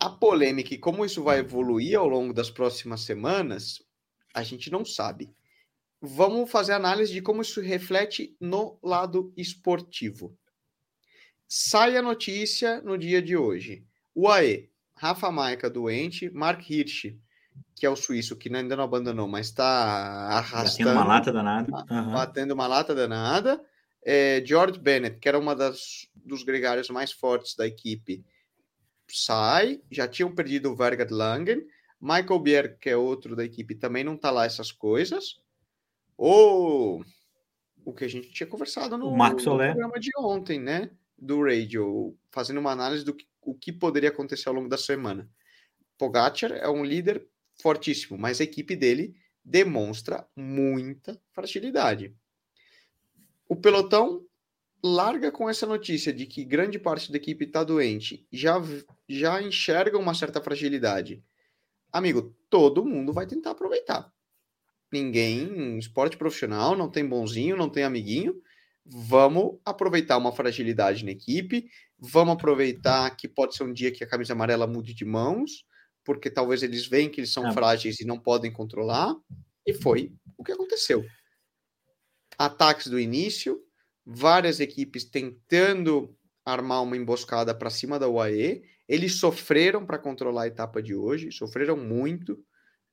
a 0.00 0.08
polêmica 0.08 0.74
e 0.74 0.78
como 0.78 1.04
isso 1.04 1.22
vai 1.22 1.40
evoluir 1.40 1.98
ao 1.98 2.06
longo 2.06 2.32
das 2.32 2.50
próximas 2.50 3.00
semanas, 3.00 3.82
a 4.32 4.42
gente 4.42 4.70
não 4.70 4.84
sabe. 4.84 5.34
Vamos 6.00 6.50
fazer 6.50 6.72
análise 6.72 7.12
de 7.12 7.20
como 7.20 7.42
isso 7.42 7.60
reflete 7.60 8.36
no 8.40 8.78
lado 8.82 9.32
esportivo. 9.36 10.38
Sai 11.48 11.96
a 11.96 12.02
notícia 12.02 12.80
no 12.82 12.96
dia 12.96 13.20
de 13.20 13.36
hoje. 13.36 13.84
UAE, 14.18 14.68
Rafa 14.96 15.30
Maica 15.30 15.70
doente, 15.70 16.28
Mark 16.30 16.68
Hirsch, 16.68 17.16
que 17.76 17.86
é 17.86 17.90
o 17.90 17.96
suíço 17.96 18.36
que 18.36 18.54
ainda 18.54 18.76
não 18.76 18.84
abandonou, 18.84 19.28
mas 19.28 19.46
está 19.46 19.64
arrastando. 19.64 20.88
Batendo 20.88 20.90
uma 20.90 21.04
lata 21.04 21.32
danada. 21.32 21.72
Uhum. 21.90 22.12
Batendo 22.12 22.54
uma 22.54 22.66
lata 22.66 22.94
danada. 22.94 23.64
é, 24.04 24.42
George 24.44 24.78
Bennett, 24.78 25.18
que 25.18 25.28
era 25.28 25.38
uma 25.38 25.54
das 25.54 26.08
dos 26.14 26.42
gregários 26.42 26.90
mais 26.90 27.12
fortes 27.12 27.54
da 27.54 27.66
equipe, 27.66 28.24
sai. 29.08 29.80
Já 29.90 30.06
tinham 30.08 30.34
perdido 30.34 30.70
o 30.70 30.76
Vergat 30.76 31.12
Langen. 31.12 31.64
Michael 32.00 32.40
Bier, 32.40 32.78
que 32.78 32.90
é 32.90 32.96
outro 32.96 33.34
da 33.34 33.44
equipe, 33.44 33.74
também 33.74 34.04
não 34.04 34.16
tá 34.16 34.30
lá 34.30 34.44
essas 34.44 34.70
coisas. 34.70 35.40
Ou 36.16 37.04
o 37.84 37.92
que 37.92 38.04
a 38.04 38.08
gente 38.08 38.30
tinha 38.30 38.46
conversado 38.46 38.96
no, 38.98 39.10
no 39.10 39.34
programa 39.34 39.98
de 39.98 40.10
ontem, 40.18 40.60
né? 40.60 40.90
Do 41.18 41.42
Radio, 41.42 42.16
fazendo 42.30 42.60
uma 42.60 42.70
análise 42.70 43.04
do 43.04 43.14
que, 43.14 43.26
o 43.42 43.54
que 43.54 43.72
poderia 43.72 44.10
acontecer 44.10 44.48
ao 44.48 44.54
longo 44.54 44.68
da 44.68 44.78
semana. 44.78 45.28
Pogacar 45.98 46.52
é 46.52 46.68
um 46.68 46.84
líder 46.84 47.26
fortíssimo, 47.60 48.16
mas 48.16 48.40
a 48.40 48.44
equipe 48.44 48.76
dele 48.76 49.14
demonstra 49.44 50.26
muita 50.36 51.20
fragilidade. 51.32 52.14
O 53.48 53.56
pelotão 53.56 54.24
larga 54.82 55.32
com 55.32 55.48
essa 55.48 55.66
notícia 55.66 56.12
de 56.12 56.26
que 56.26 56.44
grande 56.44 56.78
parte 56.78 57.10
da 57.10 57.16
equipe 57.16 57.44
está 57.46 57.64
doente, 57.64 58.26
já, 58.30 58.60
já 59.08 59.42
enxerga 59.42 59.98
uma 59.98 60.14
certa 60.14 60.40
fragilidade. 60.40 61.24
Amigo, 61.92 62.36
todo 62.48 62.84
mundo 62.84 63.12
vai 63.12 63.26
tentar 63.26 63.52
aproveitar. 63.52 64.12
Ninguém, 64.92 65.78
esporte 65.78 66.16
profissional, 66.16 66.76
não 66.76 66.90
tem 66.90 67.06
bonzinho, 67.06 67.56
não 67.56 67.68
tem 67.68 67.84
amiguinho. 67.84 68.40
Vamos 68.90 69.58
aproveitar 69.66 70.16
uma 70.16 70.32
fragilidade 70.32 71.04
na 71.04 71.10
equipe, 71.10 71.68
vamos 71.98 72.34
aproveitar 72.34 73.14
que 73.14 73.28
pode 73.28 73.54
ser 73.54 73.64
um 73.64 73.72
dia 73.72 73.92
que 73.92 74.02
a 74.02 74.08
camisa 74.08 74.32
amarela 74.32 74.66
mude 74.66 74.94
de 74.94 75.04
mãos, 75.04 75.66
porque 76.02 76.30
talvez 76.30 76.62
eles 76.62 76.86
veem 76.86 77.10
que 77.10 77.20
eles 77.20 77.32
são 77.32 77.46
é. 77.46 77.52
frágeis 77.52 78.00
e 78.00 78.06
não 78.06 78.18
podem 78.18 78.50
controlar. 78.50 79.14
E 79.66 79.74
foi 79.74 80.14
o 80.38 80.42
que 80.42 80.52
aconteceu. 80.52 81.04
Ataques 82.38 82.86
do 82.86 82.98
início, 82.98 83.60
várias 84.06 84.58
equipes 84.58 85.04
tentando 85.04 86.16
armar 86.42 86.82
uma 86.82 86.96
emboscada 86.96 87.54
para 87.54 87.68
cima 87.68 87.98
da 87.98 88.08
UAE. 88.08 88.62
Eles 88.88 89.16
sofreram 89.16 89.84
para 89.84 89.98
controlar 89.98 90.44
a 90.44 90.46
etapa 90.46 90.82
de 90.82 90.94
hoje, 90.94 91.30
sofreram 91.30 91.76
muito, 91.76 92.42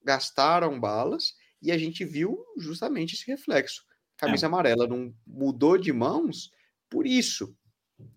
gastaram 0.04 0.78
balas 0.78 1.36
e 1.62 1.72
a 1.72 1.78
gente 1.78 2.04
viu 2.04 2.38
justamente 2.58 3.16
esse 3.16 3.25
reflexo. 3.32 3.82
Camisa 4.18 4.46
é. 4.46 4.48
amarela 4.48 4.88
não 4.88 5.14
mudou 5.26 5.78
de 5.78 5.92
mãos 5.92 6.52
por 6.90 7.06
isso. 7.06 7.56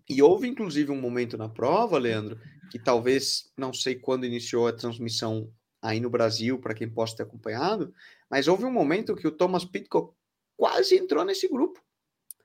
E 0.09 0.21
houve 0.21 0.47
inclusive 0.47 0.91
um 0.91 0.99
momento 0.99 1.37
na 1.37 1.47
prova, 1.47 1.97
Leandro, 1.97 2.39
que 2.71 2.79
talvez 2.79 3.51
não 3.57 3.73
sei 3.73 3.95
quando 3.95 4.25
iniciou 4.25 4.67
a 4.67 4.73
transmissão 4.73 5.51
aí 5.81 5.99
no 5.99 6.09
Brasil, 6.09 6.59
para 6.59 6.73
quem 6.73 6.89
possa 6.89 7.17
ter 7.17 7.23
acompanhado, 7.23 7.93
mas 8.29 8.47
houve 8.47 8.65
um 8.65 8.71
momento 8.71 9.15
que 9.15 9.27
o 9.27 9.31
Thomas 9.31 9.63
Pitcock 9.63 10.13
quase 10.57 10.97
entrou 10.97 11.23
nesse 11.23 11.47
grupo. 11.47 11.81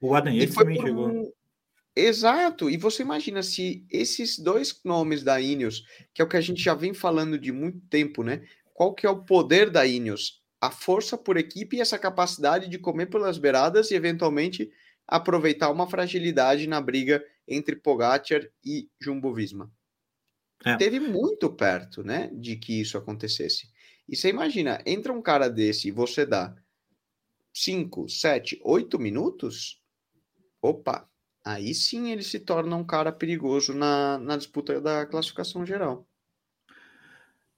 O 0.01 0.15
Adam 0.15 0.33
Yates 0.33 0.55
também 0.55 0.81
chegou. 0.81 1.09
Um... 1.09 1.33
Exato, 1.97 2.69
e 2.69 2.77
você 2.77 3.03
imagina 3.03 3.43
se 3.43 3.85
esses 3.91 4.39
dois 4.39 4.81
nomes 4.85 5.23
da 5.23 5.41
Ineos, 5.41 5.85
que 6.13 6.21
é 6.21 6.25
o 6.25 6.29
que 6.29 6.37
a 6.37 6.41
gente 6.41 6.63
já 6.63 6.75
vem 6.75 6.93
falando 6.93 7.39
de 7.39 7.53
muito 7.53 7.81
tempo, 7.89 8.23
né? 8.23 8.45
Qual 8.73 8.93
que 8.93 9.07
é 9.07 9.11
o 9.11 9.25
poder 9.25 9.71
da 9.71 9.87
Ineos? 9.87 10.44
A 10.65 10.71
força 10.71 11.19
por 11.19 11.37
equipe 11.37 11.77
e 11.77 11.81
essa 11.83 11.99
capacidade 11.99 12.69
de 12.69 12.79
comer 12.79 13.07
pelas 13.07 13.37
beiradas 13.37 13.91
e 13.91 13.95
eventualmente 13.95 14.71
aproveitar 15.07 15.71
uma 15.71 15.87
fragilidade 15.87 16.67
na 16.67 16.81
briga 16.81 17.23
entre 17.47 17.77
Pogacar 17.77 18.41
e 18.65 18.89
Jumbo 18.99 19.35
Visma. 19.35 19.71
É. 20.65 20.75
Teve 20.79 20.99
muito 20.99 21.53
perto, 21.53 22.03
né, 22.03 22.31
de 22.33 22.57
que 22.57 22.81
isso 22.81 22.97
acontecesse. 22.97 23.69
E 24.09 24.17
você 24.17 24.31
imagina, 24.31 24.83
entra 24.87 25.13
um 25.13 25.21
cara 25.21 25.51
desse 25.51 25.89
e 25.89 25.91
você 25.91 26.25
dá 26.25 26.57
5, 27.53 28.09
7, 28.09 28.59
8 28.65 28.99
minutos, 28.99 29.83
opa, 30.63 31.07
aí 31.45 31.75
sim 31.75 32.11
ele 32.11 32.23
se 32.23 32.41
torna 32.41 32.75
um 32.75 32.85
cara 32.87 33.13
perigoso 33.13 33.75
na, 33.75 34.17
na 34.19 34.39
disputa 34.39 34.81
da 34.81 35.05
classificação 35.05 35.67
geral. 35.67 36.09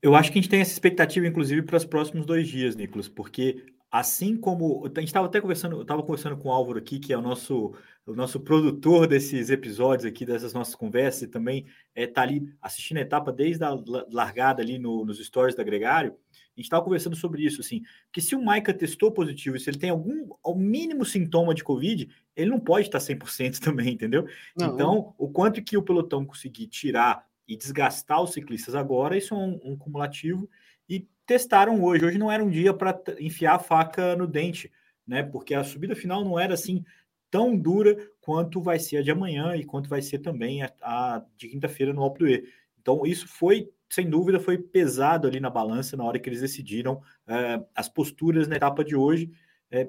Eu 0.03 0.15
acho 0.15 0.31
que 0.31 0.39
a 0.39 0.43
gente 0.43 0.51
tem 0.51 0.61
essa 0.61 0.73
expectativa, 0.73 1.27
inclusive, 1.27 1.63
para 1.63 1.77
os 1.77 1.85
próximos 1.85 2.27
dois 2.27 2.49
dias, 2.49 2.77
Nicolas, 2.77 3.09
porque 3.09 3.65
assim 3.91 4.37
como 4.37 4.85
a 4.85 5.01
gente 5.01 5.09
estava 5.09 5.27
até 5.27 5.41
conversando, 5.41 5.77
eu 5.77 5.83
estava 5.83 6.03
conversando 6.03 6.37
com 6.37 6.49
o 6.49 6.53
Álvaro 6.53 6.79
aqui, 6.79 6.99
que 6.99 7.13
é 7.13 7.19
o 7.19 7.23
nosso 7.23 7.75
o 8.07 8.15
nosso 8.15 8.39
produtor 8.39 9.09
desses 9.09 9.51
episódios 9.51 10.05
aqui, 10.07 10.25
dessas 10.25 10.53
nossas 10.53 10.77
conversas, 10.77 11.23
e 11.23 11.27
também 11.27 11.67
está 11.95 12.21
é, 12.21 12.25
ali 12.25 12.49
assistindo 12.63 12.99
a 12.99 13.01
etapa 13.01 13.33
desde 13.33 13.65
a 13.65 13.77
largada 14.13 14.63
ali 14.63 14.79
no, 14.79 15.05
nos 15.05 15.19
stories 15.19 15.57
da 15.57 15.65
Gregário. 15.65 16.13
A 16.13 16.61
gente 16.61 16.67
estava 16.67 16.85
conversando 16.85 17.17
sobre 17.17 17.45
isso, 17.45 17.61
assim, 17.61 17.83
que 18.13 18.21
se 18.21 18.37
o 18.37 18.43
Maika 18.43 18.73
testou 18.73 19.11
positivo, 19.11 19.59
se 19.59 19.69
ele 19.69 19.79
tem 19.79 19.91
algum, 19.91 20.29
ao 20.43 20.57
mínimo 20.57 21.05
sintoma 21.05 21.53
de 21.53 21.65
Covid, 21.65 22.09
ele 22.37 22.49
não 22.49 22.61
pode 22.61 22.87
estar 22.87 22.99
100% 22.99 23.59
também, 23.61 23.95
entendeu? 23.95 24.25
Não. 24.57 24.73
Então, 24.73 25.15
o 25.19 25.29
quanto 25.29 25.61
que 25.61 25.77
o 25.77 25.83
pelotão 25.83 26.25
conseguir 26.25 26.69
tirar 26.69 27.27
e 27.47 27.57
desgastar 27.57 28.23
os 28.23 28.33
ciclistas 28.33 28.75
agora, 28.75 29.17
isso 29.17 29.35
é 29.35 29.37
um, 29.37 29.61
um 29.65 29.77
cumulativo, 29.77 30.49
e 30.89 31.07
testaram 31.25 31.83
hoje. 31.83 32.05
Hoje 32.05 32.19
não 32.19 32.31
era 32.31 32.45
um 32.45 32.51
dia 32.51 32.73
para 32.73 32.99
enfiar 33.19 33.55
a 33.55 33.59
faca 33.59 34.17
no 34.17 34.27
dente, 34.27 34.73
né? 35.07 35.23
Porque 35.23 35.55
a 35.55 35.65
subida 35.65 35.95
final 35.95 36.25
não 36.25 36.39
era 36.39 36.55
assim 36.55 36.85
tão 37.31 37.57
dura 37.57 37.97
quanto 38.21 38.61
vai 38.61 38.79
ser 38.79 38.99
a 38.99 39.03
de 39.03 39.11
amanhã 39.11 39.57
e 39.57 39.65
quanto 39.65 39.89
vai 39.89 40.01
ser 40.01 40.21
também 40.21 40.63
a, 40.63 40.73
a 40.81 41.23
de 41.37 41.49
quinta-feira 41.49 41.93
no 41.93 42.03
Alpe 42.03 42.21
d'Huez. 42.21 42.49
Então, 42.81 43.05
isso 43.05 43.27
foi 43.29 43.69
sem 43.89 44.09
dúvida, 44.09 44.41
foi 44.41 44.59
pesado 44.59 45.29
ali 45.29 45.39
na 45.39 45.51
balança 45.51 45.97
na 45.97 46.05
hora 46.05 46.19
que 46.19 46.29
eles 46.29 46.41
decidiram 46.41 47.01
é, 47.27 47.63
as 47.75 47.89
posturas 47.89 48.49
na 48.49 48.57
etapa 48.57 48.85
de 48.85 48.97
hoje. 48.97 49.31
É, 49.71 49.89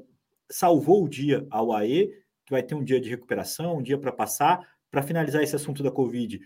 salvou 0.49 1.03
o 1.03 1.09
dia 1.09 1.45
ao 1.49 1.73
AE, 1.73 2.07
que 2.45 2.51
vai 2.51 2.63
ter 2.63 2.75
um 2.75 2.83
dia 2.83 2.99
de 3.01 3.09
recuperação, 3.09 3.77
um 3.77 3.81
dia 3.81 3.97
para 3.97 4.11
passar. 4.11 4.77
Para 4.89 5.03
finalizar 5.03 5.43
esse 5.43 5.55
assunto 5.55 5.83
da 5.83 5.91
Covid, 5.91 6.39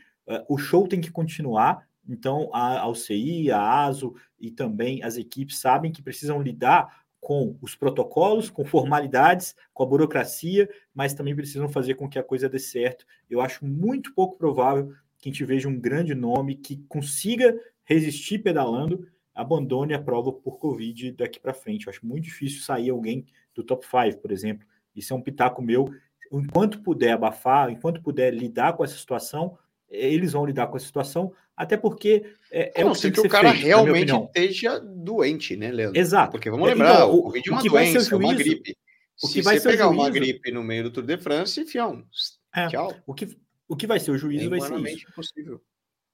o 0.47 0.57
show 0.57 0.87
tem 0.87 1.01
que 1.01 1.11
continuar. 1.11 1.87
Então, 2.07 2.49
a, 2.53 2.79
a 2.79 2.87
UCI, 2.87 3.51
a 3.51 3.85
ASO 3.85 4.15
e 4.39 4.51
também 4.51 5.03
as 5.03 5.17
equipes 5.17 5.59
sabem 5.59 5.91
que 5.91 6.01
precisam 6.01 6.41
lidar 6.41 7.01
com 7.19 7.55
os 7.61 7.75
protocolos, 7.75 8.49
com 8.49 8.65
formalidades, 8.65 9.55
com 9.73 9.83
a 9.83 9.85
burocracia, 9.85 10.67
mas 10.93 11.13
também 11.13 11.35
precisam 11.35 11.69
fazer 11.69 11.93
com 11.93 12.09
que 12.09 12.17
a 12.17 12.23
coisa 12.23 12.49
dê 12.49 12.57
certo. 12.57 13.05
Eu 13.29 13.39
acho 13.39 13.63
muito 13.63 14.13
pouco 14.15 14.37
provável 14.37 14.91
que 15.19 15.29
a 15.29 15.31
gente 15.31 15.45
veja 15.45 15.69
um 15.69 15.79
grande 15.79 16.15
nome 16.15 16.55
que 16.55 16.77
consiga 16.89 17.55
resistir 17.83 18.39
pedalando, 18.39 19.07
abandone 19.35 19.93
a 19.93 20.01
prova 20.01 20.33
por 20.33 20.57
Covid 20.57 21.11
daqui 21.11 21.39
para 21.39 21.53
frente. 21.53 21.85
Eu 21.85 21.91
acho 21.91 22.05
muito 22.05 22.23
difícil 22.23 22.61
sair 22.61 22.89
alguém 22.89 23.25
do 23.53 23.63
top 23.63 23.85
5, 23.85 24.19
por 24.19 24.31
exemplo. 24.31 24.67
Isso 24.95 25.13
é 25.13 25.15
um 25.15 25.21
pitaco 25.21 25.61
meu. 25.61 25.93
Enquanto 26.31 26.81
puder 26.81 27.11
abafar, 27.11 27.69
enquanto 27.69 28.01
puder 28.01 28.33
lidar 28.33 28.73
com 28.73 28.83
essa 28.83 28.97
situação, 28.97 29.57
eles 29.91 30.31
vão 30.31 30.45
lidar 30.45 30.67
com 30.67 30.77
essa 30.77 30.85
situação, 30.85 31.33
até 31.55 31.75
porque 31.75 32.23
é, 32.49 32.81
é 32.81 32.83
não, 32.83 32.91
o 32.91 32.95
que, 32.95 33.01
que, 33.01 33.11
que 33.11 33.27
o 33.27 33.29
cara 33.29 33.51
feito, 33.51 33.65
realmente 33.65 34.13
esteja 34.13 34.79
doente, 34.79 35.55
né, 35.55 35.71
Leandro? 35.71 35.99
Exato. 35.99 36.31
Porque 36.31 36.49
vamos 36.49 36.67
lembrar, 36.67 36.95
então, 36.95 37.11
o, 37.11 37.19
o 37.19 37.23
Covid 37.23 37.49
é 37.49 37.51
uma 37.51 37.61
doença, 37.61 37.99
juízo, 37.99 38.17
uma 38.17 38.33
gripe. 38.33 38.77
O 39.21 39.27
que 39.27 39.33
Se 39.33 39.41
vai 39.41 39.59
você 39.59 39.69
pegar 39.69 39.85
juízo, 39.85 39.99
uma 39.99 40.09
gripe 40.09 40.51
no 40.51 40.63
meio 40.63 40.83
do 40.83 40.91
Tour 40.91 41.03
de 41.03 41.17
France, 41.17 41.65
fião, 41.65 42.03
é, 42.55 42.67
tchau. 42.67 42.95
O 43.05 43.13
que, 43.13 43.37
o 43.67 43.75
que 43.75 43.85
vai 43.85 43.99
ser 43.99 44.11
o 44.11 44.17
juízo 44.17 44.45
é 44.45 44.49
vai 44.49 44.61
ser 44.61 44.79
isso. 44.79 45.05
Impossível. 45.09 45.61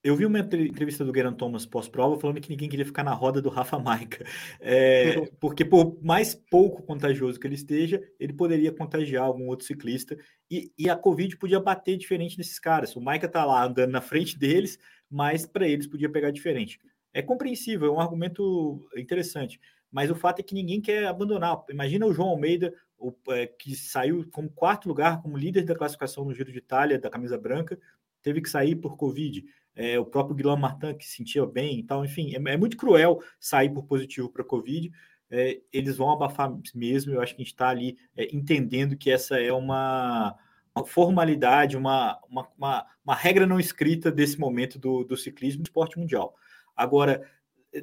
Eu 0.04 0.16
vi 0.16 0.26
uma 0.26 0.40
entrevista 0.40 1.04
do 1.04 1.14
Geraint 1.14 1.36
Thomas 1.36 1.66
pós-prova 1.66 2.20
falando 2.20 2.40
que 2.40 2.50
ninguém 2.50 2.70
queria 2.70 2.86
ficar 2.86 3.04
na 3.04 3.14
roda 3.14 3.42
do 3.42 3.50
Rafa 3.50 3.80
Maica. 3.80 4.26
É, 4.60 5.16
porque, 5.40 5.66
por 5.66 6.02
mais 6.04 6.36
pouco 6.36 6.84
contagioso 6.84 7.40
que 7.40 7.48
ele 7.48 7.56
esteja, 7.56 8.02
ele 8.20 8.34
poderia 8.34 8.72
contagiar 8.72 9.26
algum 9.26 9.48
outro 9.48 9.66
ciclista. 9.66 10.18
E, 10.50 10.72
e 10.78 10.90
a 10.90 10.96
Covid 10.96 11.36
podia 11.38 11.60
bater 11.60 11.98
diferente 11.98 12.38
nesses 12.38 12.60
caras. 12.60 12.96
O 12.96 13.02
Maica 13.02 13.28
tá 13.28 13.44
lá 13.44 13.66
andando 13.66 13.92
na 13.92 14.02
frente 14.02 14.38
deles, 14.38 14.78
mas 15.10 15.46
para 15.46 15.68
eles 15.68 15.88
podia 15.88 16.10
pegar 16.10 16.32
diferente. 16.32 16.80
É 17.14 17.22
compreensível, 17.22 17.88
é 17.88 17.92
um 17.92 18.00
argumento 18.00 18.88
interessante. 18.96 19.60
Mas 19.92 20.12
o 20.12 20.16
fato 20.16 20.40
é 20.40 20.44
que 20.44 20.54
ninguém 20.54 20.80
quer 20.80 21.08
abandonar. 21.08 21.64
Imagina 21.70 22.06
o 22.06 22.14
João 22.14 22.30
Almeida 22.30 22.74
o, 22.98 23.14
é, 23.30 23.48
que 23.48 23.76
saiu 23.76 24.28
como 24.32 24.50
quarto 24.50 24.88
lugar, 24.88 25.22
como 25.22 25.38
líder 25.38 25.64
da 25.64 25.76
classificação 25.76 26.26
no 26.26 26.34
Giro 26.34 26.52
de 26.52 26.58
Itália, 26.58 27.00
da 27.00 27.10
camisa 27.10 27.38
branca, 27.38 27.80
teve 28.22 28.42
que 28.42 28.50
sair 28.50 28.76
por 28.76 28.98
Covid. 28.98 29.44
É, 29.78 30.00
o 30.00 30.06
próprio 30.06 30.36
Guilherme 30.36 30.64
Martin, 30.64 30.96
que 30.96 31.06
se 31.06 31.18
sentia 31.18 31.46
bem 31.46 31.80
e 31.80 31.84
tal, 31.84 32.04
enfim, 32.04 32.34
é, 32.34 32.54
é 32.54 32.58
muito 32.58 32.76
cruel 32.76 33.22
sair 33.40 33.70
por 33.70 33.86
positivo 33.86 34.28
para 34.28 34.44
Covid. 34.44 34.92
É, 35.30 35.62
eles 35.72 35.98
vão 35.98 36.12
abafar 36.12 36.52
mesmo. 36.74 37.14
Eu 37.14 37.22
acho 37.22 37.36
que 37.36 37.42
a 37.42 37.46
gente 37.46 37.54
está 37.54 37.70
ali 37.70 37.96
é, 38.16 38.28
entendendo 38.36 38.98
que 38.98 39.12
essa 39.12 39.40
é 39.40 39.54
uma, 39.54 40.36
uma 40.76 40.84
formalidade, 40.84 41.78
uma, 41.78 42.20
uma, 42.28 42.48
uma, 42.58 42.86
uma, 43.06 43.16
regra 43.16 43.46
não 43.46 43.60
escrita 43.60 44.12
desse 44.12 44.40
momento 44.40 44.80
do, 44.80 45.04
do 45.04 45.16
ciclismo 45.16 45.62
do 45.62 45.68
esporte 45.68 46.00
mundial. 46.00 46.34
Agora, 46.76 47.22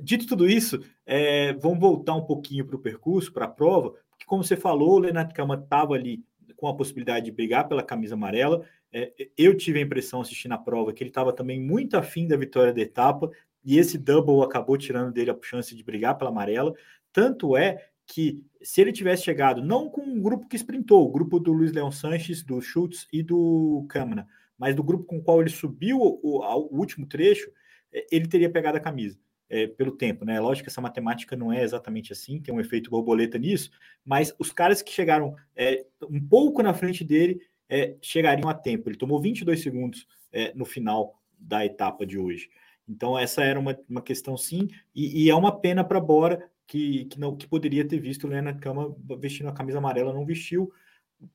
dito 0.03 0.27
tudo 0.27 0.49
isso, 0.49 0.81
é, 1.07 1.53
vamos 1.53 1.79
voltar 1.79 2.15
um 2.15 2.25
pouquinho 2.25 2.67
para 2.67 2.77
o 2.77 2.81
percurso, 2.81 3.33
para 3.33 3.45
a 3.45 3.51
prova, 3.51 3.95
que, 4.19 4.27
como 4.27 4.43
você 4.43 4.57
falou, 4.57 4.95
o 4.95 4.99
Leonardo 4.99 5.33
Kama 5.33 5.55
estava 5.55 5.95
ali 5.95 6.25
com 6.57 6.67
a 6.67 6.75
possibilidade 6.75 7.27
de 7.27 7.33
brigar 7.33 7.69
pela 7.69 7.83
camisa 7.83 8.15
amarela. 8.15 8.65
É, 8.97 9.13
eu 9.37 9.57
tive 9.57 9.81
a 9.81 9.83
impressão, 9.83 10.21
assistindo 10.21 10.53
a 10.53 10.59
prova, 10.59 10.93
que 10.93 11.03
ele 11.03 11.11
estava 11.11 11.33
também 11.33 11.61
muito 11.61 11.97
afim 11.97 12.29
da 12.29 12.37
vitória 12.37 12.73
da 12.73 12.81
etapa, 12.81 13.29
e 13.65 13.77
esse 13.77 13.99
double 13.99 14.43
acabou 14.43 14.79
tirando 14.79 15.13
dele 15.13 15.33
a 15.33 15.39
chance 15.43 15.75
de 15.75 15.83
brigar 15.83 16.17
pela 16.17 16.31
amarela. 16.31 16.73
Tanto 17.13 17.57
é 17.57 17.89
que 18.07 18.45
se 18.63 18.81
ele 18.81 18.93
tivesse 18.93 19.25
chegado, 19.25 19.61
não 19.61 19.89
com 19.89 20.01
um 20.01 20.23
grupo 20.23 20.47
que 20.47 20.55
sprintou, 20.55 21.05
o 21.05 21.11
grupo 21.11 21.41
do 21.41 21.53
Luiz 21.53 21.73
Leão 21.73 21.91
Sanches, 21.91 22.45
do 22.45 22.61
Schultz 22.61 23.09
e 23.13 23.21
do 23.21 23.85
Câmara, 23.89 24.29
mas 24.57 24.77
do 24.77 24.85
grupo 24.85 25.05
com 25.05 25.19
o 25.19 25.23
qual 25.23 25.41
ele 25.41 25.51
subiu 25.51 25.99
o, 25.99 26.21
o, 26.23 26.79
último 26.79 27.05
trecho, 27.05 27.51
é, 27.93 28.07
ele 28.13 28.29
teria 28.29 28.51
pegado 28.51 28.79
a 28.79 28.81
camisa. 28.81 29.19
É, 29.47 29.67
pelo 29.67 29.93
tempo, 29.93 30.25
né? 30.25 30.41
Lógico 30.41 30.65
que 30.65 30.71
essa 30.71 30.81
matemática 30.81 31.37
não 31.37 31.53
é 31.53 31.63
exatamente 31.63 32.13
assim, 32.13 32.41
tem 32.41 32.53
um 32.53 32.59
efeito 32.59 32.91
borboleta 32.91 33.39
nisso, 33.39 33.71
mas 34.03 34.35
os 34.39 34.51
caras 34.51 34.81
que 34.81 34.91
chegaram 34.91 35.37
é, 35.55 35.85
um 36.11 36.19
pouco 36.19 36.63
na 36.63 36.73
frente 36.73 37.05
dele 37.05 37.39
é, 37.69 37.97
chegariam 38.01 38.49
a 38.49 38.55
tempo. 38.55 38.89
Ele 38.89 38.97
tomou 38.97 39.21
22 39.21 39.63
segundos 39.63 40.07
é, 40.33 40.53
no 40.55 40.65
final 40.65 41.21
da 41.39 41.65
etapa 41.65 42.07
de 42.07 42.19
hoje. 42.19 42.49
Então, 42.89 43.19
essa 43.19 43.43
era 43.43 43.59
uma, 43.59 43.79
uma 43.89 44.03
questão, 44.03 44.37
sim, 44.37 44.69
e, 44.95 45.25
e 45.25 45.31
é 45.31 45.35
uma 45.35 45.59
pena 45.59 45.83
para 45.83 46.01
Bora, 46.01 46.51
que, 46.67 47.05
que, 47.07 47.19
não, 47.19 47.37
que 47.37 47.47
poderia 47.47 47.87
ter 47.87 47.99
visto 47.99 48.25
o 48.25 48.31
Leonard 48.31 48.61
Kama 48.61 48.95
vestindo 49.19 49.49
a 49.49 49.53
camisa 49.53 49.79
amarela, 49.79 50.13
não 50.13 50.25
vestiu. 50.25 50.73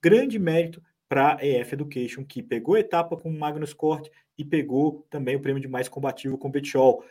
Grande 0.02 0.40
mérito 0.40 0.82
para 1.08 1.38
a 1.38 1.46
EF 1.46 1.74
Education, 1.74 2.24
que 2.24 2.44
pegou 2.44 2.76
a 2.76 2.80
etapa 2.80 3.18
com 3.18 3.30
o 3.30 3.38
Magnus 3.38 3.74
Cort 3.74 4.10
e 4.38 4.46
pegou 4.46 5.06
também 5.10 5.36
o 5.36 5.40
prêmio 5.40 5.62
de 5.62 5.68
mais 5.68 5.90
combativo 5.90 6.38
com 6.38 6.48
o 6.48 6.52
Betiol. 6.52 7.04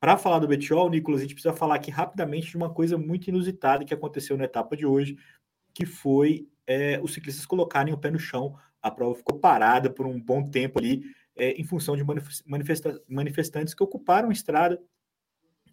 Para 0.00 0.18
falar 0.18 0.40
do 0.40 0.48
Betiol, 0.48 0.90
Nicolas, 0.90 1.20
a 1.20 1.22
gente 1.22 1.34
precisa 1.34 1.54
falar 1.54 1.76
aqui 1.76 1.90
rapidamente 1.90 2.50
de 2.50 2.56
uma 2.56 2.72
coisa 2.72 2.98
muito 2.98 3.28
inusitada 3.28 3.84
que 3.84 3.94
aconteceu 3.94 4.36
na 4.36 4.44
etapa 4.44 4.76
de 4.76 4.84
hoje, 4.84 5.16
que 5.76 5.84
foi 5.84 6.48
é, 6.66 6.98
os 7.02 7.12
ciclistas 7.12 7.44
colocarem 7.44 7.92
o 7.92 7.98
pé 7.98 8.10
no 8.10 8.18
chão. 8.18 8.56
A 8.82 8.90
prova 8.90 9.14
ficou 9.14 9.38
parada 9.38 9.90
por 9.90 10.06
um 10.06 10.18
bom 10.18 10.42
tempo 10.42 10.78
ali, 10.78 11.02
é, 11.36 11.50
em 11.50 11.64
função 11.64 11.94
de 11.94 12.02
manifesta 12.46 12.98
manifestantes 13.06 13.74
que 13.74 13.84
ocuparam 13.84 14.30
a 14.30 14.32
estrada. 14.32 14.80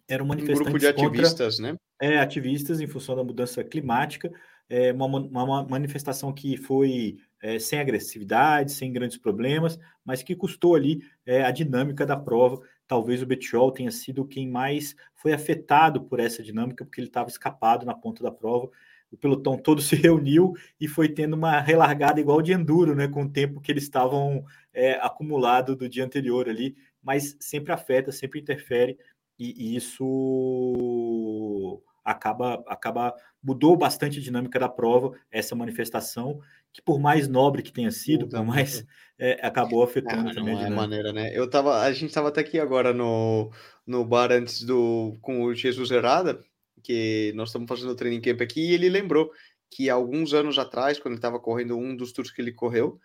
Eram 0.06 0.26
manifestantes 0.26 0.60
um 0.60 0.64
grupo 0.64 0.78
de 0.78 0.86
ativistas, 0.86 1.56
contra, 1.56 1.72
né? 1.72 1.78
É, 2.02 2.18
ativistas 2.18 2.82
em 2.82 2.86
função 2.86 3.16
da 3.16 3.24
mudança 3.24 3.64
climática. 3.64 4.30
É 4.68 4.92
uma, 4.92 5.06
uma 5.06 5.64
manifestação 5.64 6.34
que 6.34 6.58
foi 6.58 7.16
é, 7.40 7.58
sem 7.58 7.78
agressividade, 7.78 8.72
sem 8.72 8.92
grandes 8.92 9.16
problemas, 9.16 9.78
mas 10.04 10.22
que 10.22 10.36
custou 10.36 10.74
ali 10.74 11.02
é, 11.24 11.44
a 11.44 11.50
dinâmica 11.50 12.04
da 12.04 12.16
prova. 12.16 12.60
Talvez 12.86 13.22
o 13.22 13.26
Bettiol 13.26 13.72
tenha 13.72 13.90
sido 13.90 14.26
quem 14.26 14.50
mais 14.50 14.94
foi 15.14 15.32
afetado 15.32 16.02
por 16.02 16.20
essa 16.20 16.42
dinâmica, 16.42 16.84
porque 16.84 17.00
ele 17.00 17.08
estava 17.08 17.30
escapado 17.30 17.86
na 17.86 17.94
ponta 17.94 18.22
da 18.22 18.30
prova 18.30 18.70
o 19.14 19.16
pelotão 19.16 19.56
todo 19.56 19.80
se 19.80 19.96
reuniu 19.96 20.52
e 20.80 20.86
foi 20.86 21.08
tendo 21.08 21.34
uma 21.34 21.60
relargada 21.60 22.20
igual 22.20 22.42
de 22.42 22.52
enduro, 22.52 22.94
né, 22.94 23.08
com 23.08 23.22
o 23.22 23.30
tempo 23.30 23.60
que 23.60 23.72
eles 23.72 23.84
estavam 23.84 24.44
é, 24.72 24.94
acumulado 24.94 25.76
do 25.76 25.88
dia 25.88 26.04
anterior 26.04 26.48
ali, 26.48 26.76
mas 27.02 27.36
sempre 27.40 27.72
afeta, 27.72 28.12
sempre 28.12 28.40
interfere 28.40 28.98
e, 29.38 29.72
e, 29.72 29.76
isso 29.76 31.82
acaba 32.04 32.62
acaba 32.68 33.14
mudou 33.42 33.76
bastante 33.76 34.18
a 34.18 34.22
dinâmica 34.22 34.60
da 34.60 34.68
prova 34.68 35.12
essa 35.30 35.56
manifestação 35.56 36.38
que 36.72 36.82
por 36.82 37.00
mais 37.00 37.26
nobre 37.26 37.62
que 37.62 37.72
tenha 37.72 37.90
sido, 37.90 38.28
por 38.28 38.44
mais 38.44 38.84
é, 39.18 39.44
acabou 39.46 39.82
afetando 39.82 40.30
ah, 40.30 40.34
também. 40.34 40.54
Não 40.54 40.66
é 40.66 40.70
maneira, 40.70 41.12
né? 41.12 41.30
Eu 41.32 41.48
tava, 41.48 41.80
a 41.80 41.92
gente 41.92 42.08
estava 42.08 42.28
até 42.28 42.40
aqui 42.40 42.58
agora 42.58 42.92
no, 42.92 43.50
no 43.86 44.04
bar 44.04 44.32
antes 44.32 44.62
do 44.62 45.16
com 45.20 45.42
o 45.42 45.54
Jesus 45.54 45.90
Errada 45.90 46.40
que 46.82 47.32
nós 47.34 47.48
estamos 47.48 47.68
fazendo 47.68 47.90
o 47.90 47.96
training 47.96 48.20
camp 48.20 48.40
aqui, 48.40 48.60
e 48.60 48.74
ele 48.74 48.88
lembrou 48.88 49.30
que 49.70 49.90
alguns 49.90 50.34
anos 50.34 50.58
atrás, 50.58 50.98
quando 50.98 51.12
ele 51.12 51.18
estava 51.18 51.40
correndo 51.40 51.76
um 51.76 51.96
dos 51.96 52.12
tours 52.12 52.30
que 52.30 52.40
ele 52.40 52.52
correu, 52.52 53.00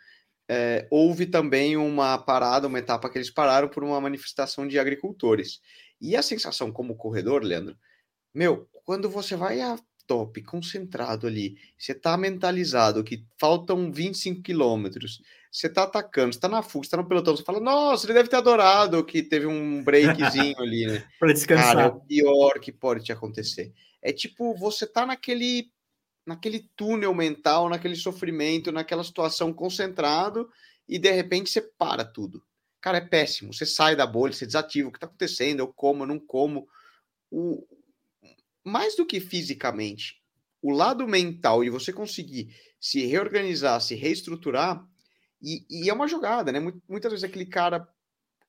é, 0.47 0.87
houve 0.89 1.25
também 1.25 1.77
uma 1.77 2.17
parada, 2.17 2.67
uma 2.67 2.79
etapa 2.79 3.09
que 3.09 3.17
eles 3.17 3.29
pararam 3.29 3.69
por 3.69 3.83
uma 3.83 4.01
manifestação 4.01 4.67
de 4.67 4.79
agricultores. 4.79 5.61
E 6.01 6.15
a 6.15 6.21
sensação 6.23 6.71
como 6.71 6.95
corredor, 6.95 7.43
Leandro, 7.43 7.77
meu, 8.33 8.67
quando 8.85 9.09
você 9.09 9.35
vai 9.35 9.61
a 9.61 9.77
top, 10.07 10.41
concentrado 10.41 11.27
ali, 11.27 11.55
você 11.77 11.93
tá 11.93 12.17
mentalizado 12.17 13.03
que 13.03 13.23
faltam 13.39 13.91
25 13.91 14.41
quilômetros, 14.41 15.21
você 15.51 15.67
tá 15.67 15.83
atacando, 15.83 16.33
você 16.33 16.39
tá 16.39 16.47
na 16.47 16.61
fuga, 16.61 16.85
você 16.85 16.91
tá 16.91 16.97
no 16.97 17.07
pelotão, 17.07 17.35
você 17.35 17.43
fala, 17.43 17.59
nossa, 17.59 18.05
ele 18.05 18.13
deve 18.13 18.29
ter 18.29 18.35
adorado 18.35 19.03
que 19.03 19.23
teve 19.23 19.47
um 19.47 19.83
breakzinho 19.83 20.59
ali, 20.59 20.85
né? 20.85 21.07
para 21.19 21.33
descansar. 21.33 21.75
Cara, 21.75 21.81
é 21.83 21.87
o 21.87 21.99
pior 22.01 22.59
que 22.59 22.71
pode 22.71 23.03
te 23.03 23.11
acontecer. 23.11 23.73
É 24.01 24.13
tipo, 24.13 24.55
você 24.55 24.85
tá 24.85 25.05
naquele 25.05 25.71
naquele 26.25 26.69
túnel 26.75 27.13
mental, 27.15 27.67
naquele 27.69 27.95
sofrimento, 27.95 28.71
naquela 28.71 29.03
situação 29.03 29.51
concentrado 29.51 30.47
e 30.87 30.99
de 30.99 31.11
repente 31.11 31.49
você 31.49 31.59
para 31.59 32.05
tudo. 32.05 32.43
Cara, 32.79 32.99
é 32.99 33.01
péssimo. 33.01 33.51
Você 33.51 33.65
sai 33.65 33.95
da 33.95 34.05
bolha, 34.05 34.31
você 34.31 34.45
desativa 34.45 34.87
o 34.87 34.91
que 34.91 34.99
tá 34.99 35.07
acontecendo, 35.07 35.59
eu 35.59 35.67
como, 35.67 36.03
eu 36.03 36.07
não 36.07 36.19
como. 36.19 36.67
O, 37.31 37.65
mais 38.63 38.95
do 38.95 39.05
que 39.05 39.19
fisicamente, 39.19 40.21
o 40.61 40.71
lado 40.71 41.07
mental 41.07 41.63
e 41.63 41.69
você 41.69 41.91
conseguir 41.91 42.55
se 42.79 43.05
reorganizar, 43.05 43.81
se 43.81 43.95
reestruturar, 43.95 44.85
e, 45.41 45.65
e 45.69 45.89
é 45.89 45.93
uma 45.93 46.07
jogada, 46.07 46.51
né? 46.51 46.59
Muitas 46.87 47.11
vezes 47.11 47.23
aquele 47.23 47.45
cara 47.45 47.87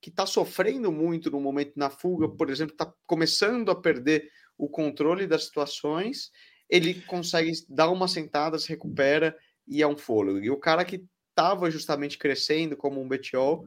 que 0.01 0.11
está 0.11 0.27
sofrendo 0.27 0.91
muito 0.91 1.31
no 1.31 1.41
momento 1.41 1.73
na 1.77 1.91
fuga, 1.91 2.29
por 2.29 2.51
exemplo, 2.51 2.73
está 2.73 2.93
começando 3.07 3.71
a 3.71 3.75
perder 3.75 4.31
o 4.57 4.69
controle 4.69 5.27
das 5.27 5.45
situações, 5.45 6.31
ele 6.69 6.95
consegue 7.03 7.53
dar 7.69 7.91
uma 7.91 8.09
sentada, 8.09 8.59
se 8.59 8.69
recupera 8.69 9.37
e 9.67 9.83
é 9.83 9.87
um 9.87 9.97
fôlego. 9.97 10.39
E 10.39 10.51
o 10.51 10.59
cara 10.59 10.85
que 10.85 11.05
estava 11.29 11.71
justamente 11.71 12.19
crescendo 12.19 12.77
como 12.77 13.01
um 13.01 13.09
Betiol, 13.09 13.67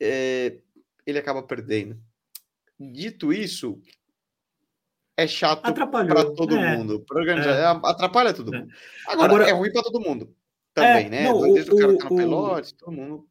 é, 0.00 0.58
ele 1.06 1.18
acaba 1.18 1.42
perdendo. 1.42 1.98
Dito 2.78 3.32
isso, 3.32 3.80
é 5.16 5.26
chato 5.26 5.72
para 5.72 6.24
todo 6.34 6.56
é, 6.56 6.76
mundo. 6.76 7.04
É. 7.16 7.60
é. 7.60 7.64
atrapalha 7.64 8.34
todo 8.34 8.54
é. 8.54 8.58
mundo. 8.58 8.72
Agora, 9.06 9.26
Agora, 9.26 9.48
é 9.48 9.52
ruim 9.52 9.72
para 9.72 9.82
todo 9.82 10.00
mundo 10.00 10.34
também, 10.74 11.06
é, 11.06 11.08
né? 11.08 11.24
Não, 11.24 11.40
Desde 11.40 11.70
o, 11.70 11.74
o 11.74 11.78
cara 11.78 11.96
tá 11.96 12.10
no 12.10 12.16
pelote, 12.16 12.74
todo 12.74 12.92
mundo. 12.92 13.26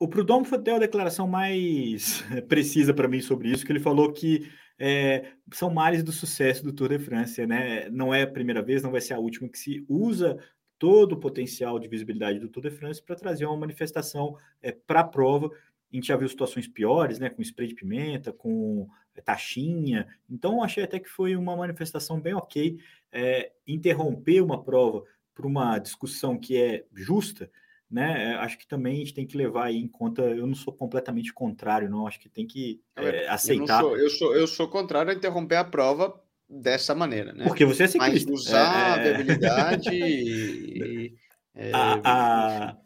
O 0.00 0.08
Prudhomme 0.08 0.46
foi 0.46 0.58
até 0.58 0.74
a 0.74 0.78
declaração 0.78 1.28
mais 1.28 2.24
precisa 2.48 2.94
para 2.94 3.06
mim 3.06 3.20
sobre 3.20 3.50
isso, 3.50 3.66
que 3.66 3.70
ele 3.70 3.78
falou 3.78 4.10
que 4.10 4.50
é, 4.78 5.32
são 5.52 5.68
males 5.68 6.02
do 6.02 6.10
sucesso 6.10 6.64
do 6.64 6.72
Tour 6.72 6.88
de 6.88 6.98
France, 6.98 7.46
né? 7.46 7.90
Não 7.90 8.14
é 8.14 8.22
a 8.22 8.26
primeira 8.26 8.62
vez, 8.62 8.82
não 8.82 8.90
vai 8.90 9.02
ser 9.02 9.12
a 9.12 9.18
última 9.18 9.46
que 9.46 9.58
se 9.58 9.84
usa 9.86 10.38
todo 10.78 11.12
o 11.12 11.20
potencial 11.20 11.78
de 11.78 11.86
visibilidade 11.86 12.38
do 12.38 12.48
Tour 12.48 12.62
de 12.62 12.70
France 12.70 13.02
para 13.02 13.14
trazer 13.14 13.44
uma 13.44 13.58
manifestação 13.58 14.34
é, 14.62 14.72
para 14.72 15.00
a 15.00 15.04
prova. 15.04 15.50
A 15.92 15.94
gente 15.94 16.08
já 16.08 16.16
viu 16.16 16.26
situações 16.26 16.66
piores, 16.66 17.18
né? 17.18 17.28
Com 17.28 17.42
spray 17.42 17.68
de 17.68 17.74
pimenta, 17.74 18.32
com 18.32 18.88
é, 19.14 19.20
taxinha. 19.20 20.08
Então, 20.30 20.62
achei 20.62 20.82
até 20.82 20.98
que 20.98 21.10
foi 21.10 21.36
uma 21.36 21.54
manifestação 21.54 22.18
bem 22.18 22.32
ok. 22.32 22.78
É, 23.12 23.52
interromper 23.66 24.40
uma 24.40 24.64
prova 24.64 25.04
por 25.40 25.46
uma 25.46 25.78
discussão 25.78 26.38
que 26.38 26.60
é 26.60 26.84
justa, 26.94 27.50
né? 27.90 28.32
É, 28.32 28.34
acho 28.34 28.58
que 28.58 28.68
também 28.68 28.96
a 28.96 28.98
gente 28.98 29.14
tem 29.14 29.26
que 29.26 29.38
levar 29.38 29.72
em 29.72 29.88
conta. 29.88 30.20
Eu 30.22 30.46
não 30.46 30.54
sou 30.54 30.72
completamente 30.72 31.32
contrário, 31.32 31.88
não. 31.88 32.06
Acho 32.06 32.20
que 32.20 32.28
tem 32.28 32.46
que 32.46 32.80
é, 32.94 33.26
aceitar. 33.26 33.82
Eu 33.82 33.88
sou, 33.88 33.96
eu, 33.96 34.10
sou, 34.10 34.36
eu 34.36 34.46
sou 34.46 34.68
contrário 34.68 35.10
a 35.10 35.14
interromper 35.14 35.56
a 35.56 35.64
prova 35.64 36.22
dessa 36.46 36.94
maneira, 36.94 37.32
né? 37.32 37.44
Porque 37.44 37.64
você 37.64 37.84
é 37.84 37.88
ciclista. 37.88 38.30
Mas 38.30 38.40
usar 38.40 39.00
é, 39.00 39.14
a 39.14 39.16
viabilidade 39.16 39.88
e, 39.94 41.14
é, 41.54 41.70
a, 41.72 42.00
a, 42.04 42.76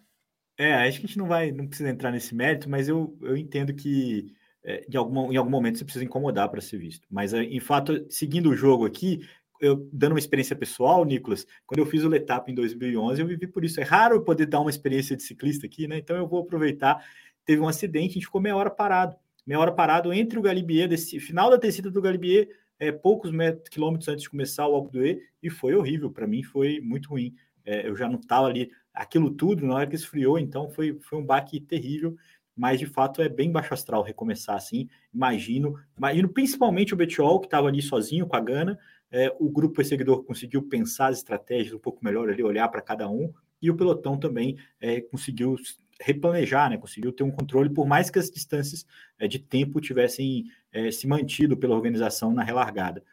é, 0.56 0.74
acho 0.74 1.00
que 1.00 1.06
a 1.06 1.08
gente 1.08 1.18
não 1.18 1.26
vai, 1.26 1.50
não 1.50 1.66
precisa 1.66 1.90
entrar 1.90 2.12
nesse 2.12 2.34
mérito, 2.34 2.70
mas 2.70 2.88
eu, 2.88 3.18
eu 3.20 3.36
entendo 3.36 3.74
que 3.74 4.32
é, 4.62 4.84
algum, 4.94 5.32
em 5.32 5.36
algum 5.36 5.50
momento 5.50 5.78
você 5.78 5.84
precisa 5.84 6.04
incomodar 6.04 6.48
para 6.48 6.60
ser 6.60 6.78
visto. 6.78 7.06
Mas, 7.10 7.34
é, 7.34 7.42
em 7.42 7.60
fato, 7.60 8.06
seguindo 8.08 8.48
o 8.50 8.56
jogo 8.56 8.86
aqui, 8.86 9.20
eu 9.60 9.88
dando 9.92 10.12
uma 10.12 10.18
experiência 10.18 10.56
pessoal, 10.56 11.04
Nicolas, 11.04 11.46
quando 11.66 11.78
eu 11.78 11.86
fiz 11.86 12.02
o 12.02 12.08
Letap 12.08 12.50
em 12.50 12.54
2011, 12.54 13.20
eu 13.20 13.26
vivi 13.26 13.46
por 13.46 13.64
isso. 13.64 13.80
É 13.80 13.84
raro 13.84 14.16
eu 14.16 14.22
poder 14.22 14.46
dar 14.46 14.60
uma 14.60 14.70
experiência 14.70 15.16
de 15.16 15.22
ciclista 15.22 15.66
aqui, 15.66 15.86
né? 15.86 15.98
Então 15.98 16.16
eu 16.16 16.26
vou 16.26 16.42
aproveitar. 16.42 17.04
Teve 17.44 17.60
um 17.60 17.68
acidente, 17.68 18.10
a 18.10 18.14
gente 18.14 18.26
ficou 18.26 18.40
meia 18.40 18.56
hora 18.56 18.70
parado. 18.70 19.16
Meia 19.46 19.60
hora 19.60 19.72
parado 19.72 20.12
entre 20.12 20.38
o 20.38 20.42
Galibier, 20.42 20.88
desse 20.88 21.20
final 21.20 21.50
da 21.50 21.56
descida 21.56 21.90
do 21.90 22.00
Galibier, 22.00 22.48
é, 22.78 22.90
poucos 22.90 23.30
metros, 23.30 23.68
quilômetros 23.68 24.08
antes 24.08 24.22
de 24.22 24.30
começar 24.30 24.66
o 24.66 24.74
Alpe 24.74 25.20
e 25.42 25.50
foi 25.50 25.74
horrível. 25.74 26.10
Para 26.10 26.26
mim 26.26 26.42
foi 26.42 26.80
muito 26.80 27.10
ruim. 27.10 27.34
É, 27.64 27.88
eu 27.88 27.96
já 27.96 28.08
não 28.08 28.18
estava 28.18 28.46
ali, 28.46 28.70
aquilo 28.92 29.30
tudo, 29.30 29.66
na 29.66 29.74
hora 29.74 29.86
que 29.86 29.94
esfriou, 29.94 30.38
então 30.38 30.68
foi, 30.68 30.98
foi 31.00 31.18
um 31.18 31.24
baque 31.24 31.60
terrível 31.60 32.16
mas 32.56 32.78
de 32.78 32.86
fato 32.86 33.20
é 33.20 33.28
bem 33.28 33.50
baixo 33.50 33.74
astral 33.74 34.02
recomeçar 34.02 34.56
assim. 34.56 34.88
Imagino, 35.12 35.74
imagino 35.96 36.28
principalmente 36.28 36.94
o 36.94 36.96
Betiol, 36.96 37.40
que 37.40 37.46
estava 37.46 37.68
ali 37.68 37.82
sozinho 37.82 38.26
com 38.26 38.36
a 38.36 38.40
Gana. 38.40 38.78
É, 39.16 39.32
o 39.38 39.48
grupo 39.48 39.76
perseguidor 39.76 40.24
conseguiu 40.24 40.60
pensar 40.60 41.06
as 41.06 41.18
estratégias 41.18 41.72
um 41.72 41.78
pouco 41.78 42.04
melhor 42.04 42.28
ali, 42.28 42.42
olhar 42.42 42.66
para 42.66 42.80
cada 42.82 43.08
um, 43.08 43.32
e 43.62 43.70
o 43.70 43.76
pelotão 43.76 44.18
também 44.18 44.58
é, 44.80 45.00
conseguiu 45.00 45.54
replanejar, 46.00 46.68
né? 46.68 46.76
conseguiu 46.76 47.12
ter 47.12 47.22
um 47.22 47.30
controle, 47.30 47.70
por 47.70 47.86
mais 47.86 48.10
que 48.10 48.18
as 48.18 48.28
distâncias 48.28 48.84
é, 49.16 49.28
de 49.28 49.38
tempo 49.38 49.80
tivessem 49.80 50.46
é, 50.72 50.90
se 50.90 51.06
mantido 51.06 51.56
pela 51.56 51.76
organização 51.76 52.34
na 52.34 52.42
relargada. 52.42 53.04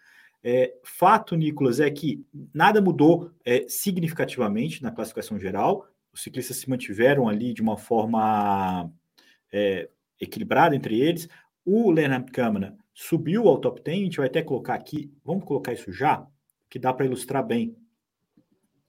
É, 0.44 0.74
fato, 0.84 1.36
Nicolas, 1.36 1.80
é 1.80 1.92
que 1.92 2.26
nada 2.52 2.82
mudou 2.82 3.32
é, 3.46 3.68
significativamente 3.70 4.82
na 4.82 4.90
classificação 4.90 5.40
geral. 5.40 5.88
Os 6.12 6.24
ciclistas 6.24 6.58
se 6.58 6.68
mantiveram 6.68 7.30
ali 7.30 7.54
de 7.54 7.62
uma 7.62 7.78
forma 7.78 8.92
é, 9.54 9.88
equilibrado 10.20 10.74
entre 10.74 11.00
eles. 11.00 11.30
O 11.64 11.92
Leonard 11.92 12.32
Câmara 12.32 12.76
subiu 13.02 13.48
ao 13.48 13.58
top 13.58 13.82
10, 13.82 13.98
a 13.98 14.04
gente 14.04 14.18
vai 14.18 14.28
até 14.28 14.44
colocar 14.44 14.76
aqui, 14.76 15.12
vamos 15.26 15.44
colocar 15.44 15.74
isso 15.74 15.92
já, 15.92 16.26
que 16.70 16.78
dá 16.78 16.94
para 16.94 17.08
ilustrar 17.08 17.44
bem 17.44 17.76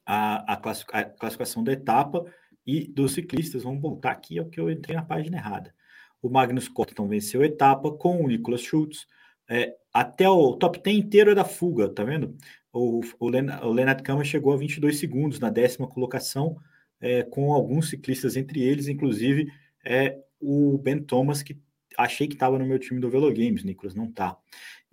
a, 0.05 0.53
a, 0.53 0.57
classificação 0.57 1.64
da 1.64 1.72
etapa 1.72 2.22
e 2.66 2.87
dos 2.87 3.14
ciclistas. 3.14 3.62
Vamos 3.62 3.81
voltar 3.81 4.11
aqui 4.11 4.38
ao 4.38 4.46
que 4.46 4.61
eu 4.61 4.70
entrei 4.70 4.94
na 4.94 5.03
página 5.03 5.38
errada. 5.38 5.75
O 6.20 6.29
Magnus 6.29 6.68
Cotton 6.68 7.09
venceu 7.09 7.40
a 7.40 7.46
etapa 7.46 7.90
com 7.90 8.22
o 8.22 8.29
Nicolas 8.29 8.61
Schultz. 8.61 9.07
É, 9.48 9.75
até 9.92 10.29
o 10.29 10.57
top 10.57 10.81
10 10.83 10.98
inteiro 10.98 11.31
é 11.31 11.35
da 11.35 11.44
fuga, 11.44 11.88
tá 11.88 12.05
vendo? 12.05 12.37
O, 12.70 13.01
o, 13.18 13.29
Len, 13.29 13.46
o 13.62 13.72
Lennart 13.72 14.03
Kama 14.03 14.25
chegou 14.25 14.53
a 14.53 14.57
22 14.59 14.98
segundos 14.98 15.40
na 15.40 15.48
décima 15.48 15.88
colocação, 15.88 16.57
é, 17.01 17.22
com 17.22 17.53
alguns 17.53 17.88
ciclistas 17.88 18.37
entre 18.37 18.62
eles, 18.62 18.88
inclusive 18.88 19.51
é, 19.83 20.18
o 20.38 20.77
Ben 20.79 21.03
Thomas, 21.03 21.42
que 21.42 21.59
achei 21.98 22.26
que 22.26 22.35
estava 22.35 22.59
no 22.59 22.66
meu 22.66 22.78
time 22.78 23.00
do 23.00 23.11
Velo 23.11 23.33
Games, 23.33 23.64
Nicolas, 23.64 23.94
não 23.94 24.11
tá. 24.11 24.37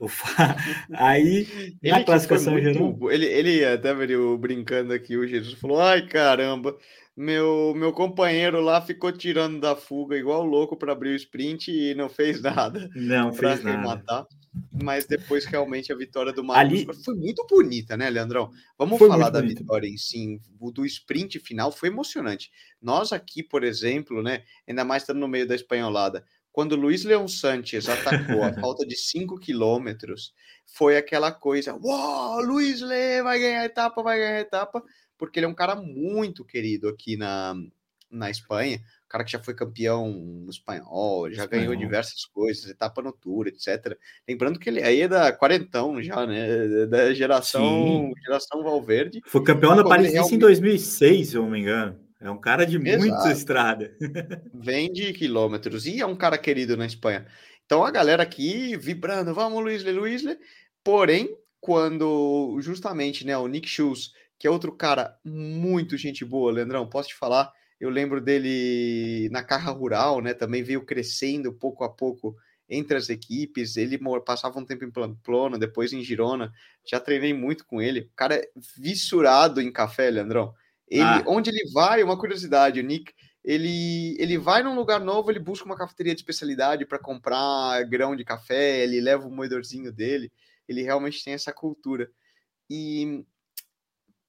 Fa... 0.08 0.56
Aí, 0.94 1.48
ele 1.82 1.92
na 1.92 2.04
classificação 2.04 2.54
muito, 2.54 2.74
geral. 2.74 3.12
Ele, 3.12 3.26
ele 3.26 3.66
até 3.66 3.94
veio 3.94 4.38
brincando 4.38 4.94
aqui, 4.94 5.18
o 5.18 5.28
Jesus 5.28 5.60
falou: 5.60 5.82
ai 5.82 6.08
caramba, 6.08 6.78
meu, 7.20 7.74
meu 7.76 7.92
companheiro 7.92 8.62
lá 8.62 8.80
ficou 8.80 9.12
tirando 9.12 9.60
da 9.60 9.76
fuga 9.76 10.16
igual 10.16 10.46
louco 10.46 10.78
para 10.78 10.94
abrir 10.94 11.10
o 11.10 11.16
sprint 11.16 11.70
e 11.70 11.94
não 11.94 12.08
fez 12.08 12.42
nada. 12.42 12.90
Não 12.96 13.34
fez 13.34 13.62
nada. 13.62 14.26
Mas 14.82 15.06
depois 15.06 15.44
realmente 15.46 15.92
a 15.92 15.96
vitória 15.96 16.32
do 16.32 16.44
Magnus 16.44 16.88
Ali... 16.88 17.04
foi 17.04 17.16
muito 17.16 17.46
bonita, 17.48 17.98
né, 17.98 18.10
Leandrão? 18.10 18.50
Vamos 18.78 18.98
foi 18.98 19.10
falar 19.10 19.30
da 19.30 19.42
bonito. 19.42 19.60
vitória 19.60 19.88
em 19.88 19.98
si, 19.98 20.40
do 20.74 20.86
sprint 20.86 21.40
final 21.40 21.72
foi 21.74 21.90
emocionante. 21.90 22.50
Nós 22.82 23.12
aqui, 23.12 23.44
por 23.44 23.66
exemplo, 23.66 24.24
né, 24.24 24.44
ainda 24.66 24.86
mais 24.86 25.04
estando 25.04 25.20
no 25.20 25.28
meio 25.28 25.46
da 25.46 25.56
espanholada, 25.56 26.24
quando 26.60 26.76
Luiz 26.76 27.06
Leão 27.06 27.26
Sanches 27.26 27.88
atacou 27.88 28.44
a 28.44 28.52
falta 28.60 28.86
de 28.86 28.94
5 28.94 29.40
quilômetros, 29.40 30.34
foi 30.66 30.98
aquela 30.98 31.32
coisa: 31.32 31.74
Uau, 31.74 32.42
Luiz 32.42 32.82
Le 32.82 33.24
vai 33.24 33.40
ganhar 33.40 33.62
a 33.62 33.66
etapa, 33.66 34.04
vai 34.04 34.20
ganhar 34.20 34.36
a 34.36 34.42
etapa, 34.42 34.84
porque 35.18 35.40
ele 35.40 35.46
é 35.46 35.50
um 35.50 35.56
cara 35.56 35.78
muito 35.78 36.44
querido 36.44 36.90
aqui 36.90 37.16
na, 37.16 37.56
na 38.12 38.30
Espanha. 38.30 38.82
Cara 39.08 39.24
que 39.24 39.32
já 39.32 39.40
foi 39.40 39.54
campeão 39.54 40.12
no 40.12 40.50
espanhol, 40.50 41.32
já 41.32 41.44
espanhol. 41.44 41.68
ganhou 41.68 41.76
diversas 41.78 42.26
coisas, 42.26 42.70
etapa 42.70 43.02
noturna, 43.02 43.50
etc. 43.50 43.98
Lembrando 44.28 44.60
que 44.60 44.68
ele 44.68 44.84
aí 44.84 45.04
é 45.04 45.08
da 45.08 45.32
quarentão 45.32 46.04
já, 46.04 46.28
né? 46.28 46.88
Da 46.88 47.14
geração, 47.14 48.12
geração 48.22 48.64
Valverde. 48.64 49.22
Foi 49.26 49.42
campeão 49.46 49.78
da 49.78 49.86
Paris 49.86 50.12
realmente... 50.12 50.36
em 50.36 50.40
2006, 50.40 51.30
se 51.30 51.36
eu 51.38 51.44
não 51.44 51.52
me 51.52 51.62
engano. 51.62 52.09
É 52.20 52.30
um 52.30 52.40
cara 52.40 52.66
de 52.66 52.78
muita 52.78 53.32
estrada. 53.32 53.96
Vem 54.54 54.92
de 54.92 55.14
quilômetros. 55.14 55.86
E 55.86 56.02
é 56.02 56.06
um 56.06 56.16
cara 56.16 56.38
querido 56.38 56.76
na 56.76 56.86
Espanha. 56.86 57.26
Então 57.66 57.86
a 57.86 57.92
galera 57.92 58.24
aqui 58.24 58.76
vibrando, 58.76 59.34
vamos, 59.34 59.64
Luizle, 59.64 59.92
Luizle. 59.92 60.38
Porém, 60.84 61.34
quando 61.62 62.58
justamente 62.62 63.26
né, 63.26 63.38
o 63.38 63.48
Nick 63.48 63.70
Schultz, 63.70 64.12
que 64.38 64.48
é 64.48 64.50
outro 64.50 64.72
cara 64.72 65.18
muito 65.24 65.98
gente 65.98 66.26
boa, 66.26 66.52
Leandrão, 66.52 66.90
posso 66.90 67.10
te 67.10 67.16
falar? 67.16 67.52
Eu 67.80 67.90
lembro 67.90 68.20
dele 68.20 69.30
na 69.32 69.42
carra 69.42 69.72
rural, 69.72 70.22
né? 70.22 70.34
Também 70.34 70.62
veio 70.62 70.86
crescendo 70.86 71.54
pouco 71.54 71.86
a 71.86 71.90
pouco 71.90 72.36
entre 72.68 72.98
as 72.98 73.10
equipes. 73.10 73.78
Ele 73.78 73.98
passava 74.26 74.60
um 74.60 74.66
tempo 74.66 74.84
em 74.84 74.92
Pamplona, 74.92 75.58
depois 75.58 75.94
em 75.94 76.04
Girona. 76.04 76.52
Já 76.86 77.00
treinei 77.00 77.34
muito 77.34 77.66
com 77.66 77.82
ele. 77.82 78.02
O 78.02 78.12
cara 78.16 78.36
é 78.36 78.50
vissurado 78.78 79.62
em 79.62 79.72
café, 79.72 80.12
Leandrão. 80.12 80.54
Ele, 80.90 81.04
ah. 81.04 81.24
Onde 81.28 81.50
ele 81.50 81.70
vai, 81.72 82.02
uma 82.02 82.18
curiosidade, 82.18 82.80
o 82.80 82.84
Nick, 82.84 83.14
ele, 83.44 84.16
ele 84.20 84.38
vai 84.38 84.64
num 84.64 84.76
lugar 84.76 85.00
novo, 85.00 85.32
ele 85.32 85.40
busca 85.40 85.66
uma 85.66 85.78
cafeteria 85.78 86.14
de 86.14 86.22
especialidade 86.22 86.86
para 86.86 87.00
comprar 87.00 87.84
grão 87.86 88.16
de 88.16 88.26
café, 88.26 88.84
ele 88.84 89.00
leva 89.00 89.28
o 89.28 89.32
moedorzinho 89.32 89.92
dele, 89.92 90.32
ele 90.68 90.82
realmente 90.82 91.24
tem 91.24 91.34
essa 91.34 91.54
cultura. 91.54 92.10
E, 92.70 93.24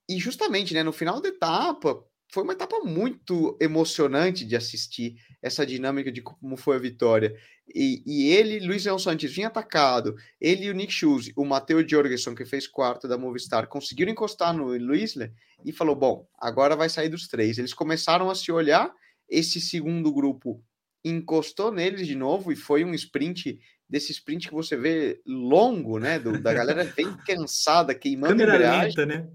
e 0.09 0.19
justamente, 0.19 0.75
né, 0.75 0.83
no 0.83 0.93
final 0.93 1.21
da 1.21 1.29
etapa, 1.29 2.05
foi 2.33 2.45
uma 2.45 2.53
etapa 2.53 2.79
muito 2.81 3.57
emocionante 3.61 4.45
de 4.45 4.55
assistir 4.55 5.17
essa 5.43 5.67
dinâmica 5.67 6.13
de 6.13 6.23
como 6.23 6.57
foi 6.57 6.77
a 6.77 6.81
vitória. 6.81 7.35
E, 7.75 8.03
e 8.07 8.31
ele, 8.31 8.61
Luiz 8.61 8.85
Leão 8.85 8.99
Santos, 8.99 9.33
vinha 9.33 9.49
atacado. 9.49 10.15
Ele 10.41 10.67
e 10.67 10.71
o 10.71 10.75
Nick 10.75 10.93
Schulze, 10.93 11.33
o 11.37 11.45
Matheus 11.45 11.85
Jorgensen, 11.91 12.35
que 12.35 12.45
fez 12.45 12.67
quarto 12.67 13.09
da 13.09 13.19
Movistar, 13.19 13.67
conseguiram 13.67 14.13
encostar 14.13 14.55
no 14.55 14.67
Luisler 14.77 15.33
e 15.65 15.73
falou: 15.73 15.97
bom, 15.97 16.29
agora 16.39 16.77
vai 16.77 16.89
sair 16.89 17.09
dos 17.09 17.27
três. 17.27 17.59
Eles 17.59 17.75
começaram 17.75 18.31
a 18.31 18.35
se 18.35 18.53
olhar. 18.53 18.93
Esse 19.29 19.61
segundo 19.61 20.13
grupo 20.13 20.63
encostou 21.05 21.73
neles 21.73 22.07
de 22.07 22.15
novo 22.15 22.53
e 22.53 22.57
foi 22.57 22.85
um 22.85 22.95
sprint 22.95 23.59
desse 23.89 24.13
sprint 24.13 24.49
que 24.49 24.55
você 24.55 24.77
vê 24.77 25.21
longo, 25.27 25.99
né? 25.99 26.19
Do, 26.19 26.41
da 26.41 26.53
galera 26.53 26.85
bem 26.97 27.13
cansada, 27.27 27.95
queimando 27.95 28.35
Câmera 28.35 28.55
embreagem. 28.55 28.89
lenta, 28.89 29.07
né? 29.07 29.29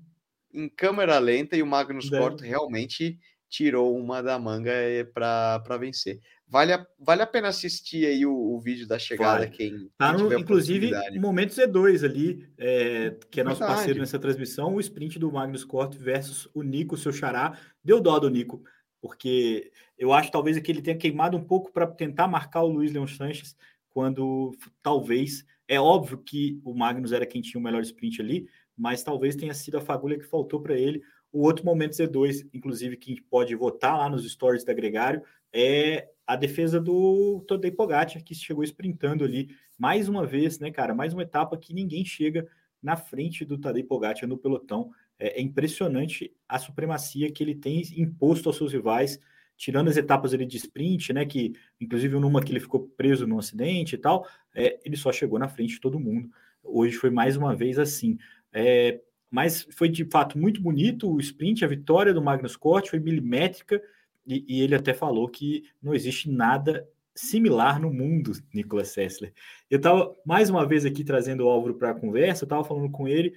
Em 0.56 0.70
câmera 0.70 1.20
lenta 1.20 1.56
e 1.56 1.62
o 1.62 1.68
Magnus 1.68 2.12
é. 2.12 2.18
Corto 2.18 2.44
realmente 2.44 3.20
tirou 3.50 3.98
uma 3.98 4.22
da 4.22 4.38
manga 4.39 4.72
eh, 4.72 5.04
para 5.04 5.78
vencer. 5.80 6.20
Vale 6.48 6.74
a, 6.74 6.86
vale 7.00 7.22
a 7.22 7.28
pena 7.28 7.48
assistir 7.48 8.06
aí 8.06 8.26
o, 8.26 8.34
o 8.34 8.60
vídeo 8.60 8.88
da 8.88 9.00
chegada, 9.00 9.39
vale. 9.39 9.52
quem, 9.52 9.89
tá 9.98 10.13
no, 10.13 10.32
inclusive, 10.38 10.91
momento 11.20 11.56
Z2 11.56 12.04
ali, 12.04 12.48
é, 12.58 13.18
que 13.32 13.39
é 13.39 13.44
nosso 13.44 13.60
Verdade. 13.60 13.78
parceiro 13.78 14.00
nessa 14.00 14.20
transmissão, 14.20 14.76
o 14.76 14.80
sprint 14.80 15.18
do 15.18 15.32
Magnus 15.32 15.63
Corto 15.63 15.98
versus 15.98 16.50
o 16.54 16.62
Nico, 16.62 16.98
seu 16.98 17.12
xará. 17.12 17.58
Deu 17.84 18.00
dó 18.00 18.20
do 18.20 18.30
Nico, 18.30 18.62
porque 19.02 19.72
eu 19.98 20.13
acho 20.13 20.32
talvez 20.32 20.60
que 20.60 20.72
ele 20.72 20.82
tenha 20.82 20.98
queimado 20.98 21.36
um 21.36 21.44
pouco 21.44 21.72
para 21.72 21.88
tentar 21.88 22.28
marcar 22.28 22.62
o 22.62 22.70
Luiz 22.70 22.91
Leão 22.91 23.08
Sanches, 23.08 23.56
quando 23.89 24.52
talvez, 24.84 25.46
é 25.68 25.80
óbvio 25.80 26.18
que 26.18 26.60
o 26.63 26.76
Magnus 26.76 27.12
era 27.12 27.26
quem 27.26 27.41
tinha 27.41 27.60
o 27.60 27.63
melhor 27.63 27.82
sprint 27.82 28.22
ali, 28.22 28.48
mas 28.78 29.04
talvez 29.04 29.36
tenha 29.36 29.54
sido 29.54 29.78
a 29.78 29.82
fagulha 29.82 30.18
que 30.18 30.26
faltou 30.26 30.62
para 30.62 30.78
ele. 30.78 31.02
O 31.32 31.42
outro 31.42 31.66
momento 31.66 31.94
Z2, 31.94 32.48
inclusive, 32.54 32.98
que 32.98 33.22
pode 33.22 33.56
votar 33.56 33.98
lá 33.98 34.10
nos 34.10 34.30
stories 34.30 34.64
da 34.64 34.74
Gregário, 34.74 35.22
é 35.52 36.10
a 36.28 36.36
defesa 36.36 36.80
do 36.80 37.44
Tadej 37.48 37.76
Pogacar, 37.76 38.24
que 38.24 38.34
chegou 38.34 38.64
sprintando 38.64 39.24
ali 39.24 39.50
mais 39.78 40.10
uma 40.10 40.26
vez, 40.26 40.60
né, 40.60 40.72
cara? 40.72 40.94
Mais 40.94 41.14
uma 41.14 41.24
etapa 41.24 41.58
que 41.58 41.74
ninguém 41.74 42.04
chega 42.04 42.48
na 42.82 42.96
frente 42.96 43.46
do 43.46 43.58
Tadej 43.58 43.86
Pogacar 43.86 44.28
no 44.28 44.38
pelotão. 44.38 44.92
É, 45.18 45.40
é 45.40 45.42
impressionante 45.42 46.34
a 46.48 46.60
supremacia 46.60 47.32
que 47.32 47.44
ele 47.44 47.56
tem 47.56 47.82
imposto 47.98 48.50
aos 48.50 48.58
seus 48.58 48.74
rivais, 48.74 49.20
tirando 49.56 49.90
as 49.90 49.98
etapas 49.98 50.34
ali 50.34 50.46
de 50.46 50.58
sprint, 50.58 51.14
né? 51.14 51.26
Que 51.26 51.54
inclusive 51.80 52.20
numa 52.20 52.44
que 52.44 52.52
ele 52.52 52.60
ficou 52.60 52.88
preso 52.98 53.26
num 53.28 53.40
acidente 53.40 53.96
e 53.96 53.98
tal, 53.98 54.28
é, 54.54 54.80
ele 54.84 54.98
só 54.98 55.12
chegou 55.12 55.40
na 55.40 55.48
frente 55.48 55.76
de 55.76 55.80
todo 55.80 56.00
mundo. 56.00 56.30
Hoje 56.64 56.96
foi 56.98 57.10
mais 57.10 57.38
uma 57.38 57.56
vez 57.56 57.78
assim. 57.78 58.18
É, 58.58 59.02
mas 59.30 59.68
foi 59.72 59.89
de 59.89 60.06
fato 60.06 60.39
muito 60.39 60.62
bonito 60.62 61.12
o 61.12 61.20
sprint, 61.20 61.65
a 61.65 61.68
vitória 61.68 62.13
do 62.13 62.22
Magnus 62.22 62.56
Cort 62.56 62.89
foi 62.89 63.00
milimétrica 63.00 63.82
e, 64.26 64.46
e, 64.48 64.62
ele 64.62 64.74
até 64.74 64.94
falou 64.94 65.28
que 65.28 65.65
não 65.84 65.94
existe 65.94 66.32
nada 66.32 66.88
similar 67.13 67.80
no 67.80 67.91
mundo, 67.91 68.32
Nicolas 68.54 68.88
Sessler. 68.88 69.34
Eu 69.70 69.78
estava 69.78 70.15
mais 70.26 70.50
uma 70.50 70.65
vez 70.65 70.86
aqui 70.86 71.04
trazendo 71.04 71.44
o 71.44 71.50
Álvaro 71.50 71.76
para 71.76 71.91
a 71.91 72.00
conversa, 72.00 72.44
eu 72.44 72.46
estava 72.46 72.63
falando 72.63 72.89
com 72.89 73.10
ele 73.10 73.34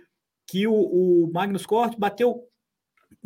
que 0.47 0.69
o, 0.69 0.73
o 0.73 1.31
Magnus 1.33 1.67
Cort 1.67 1.99
bateu 1.99 2.48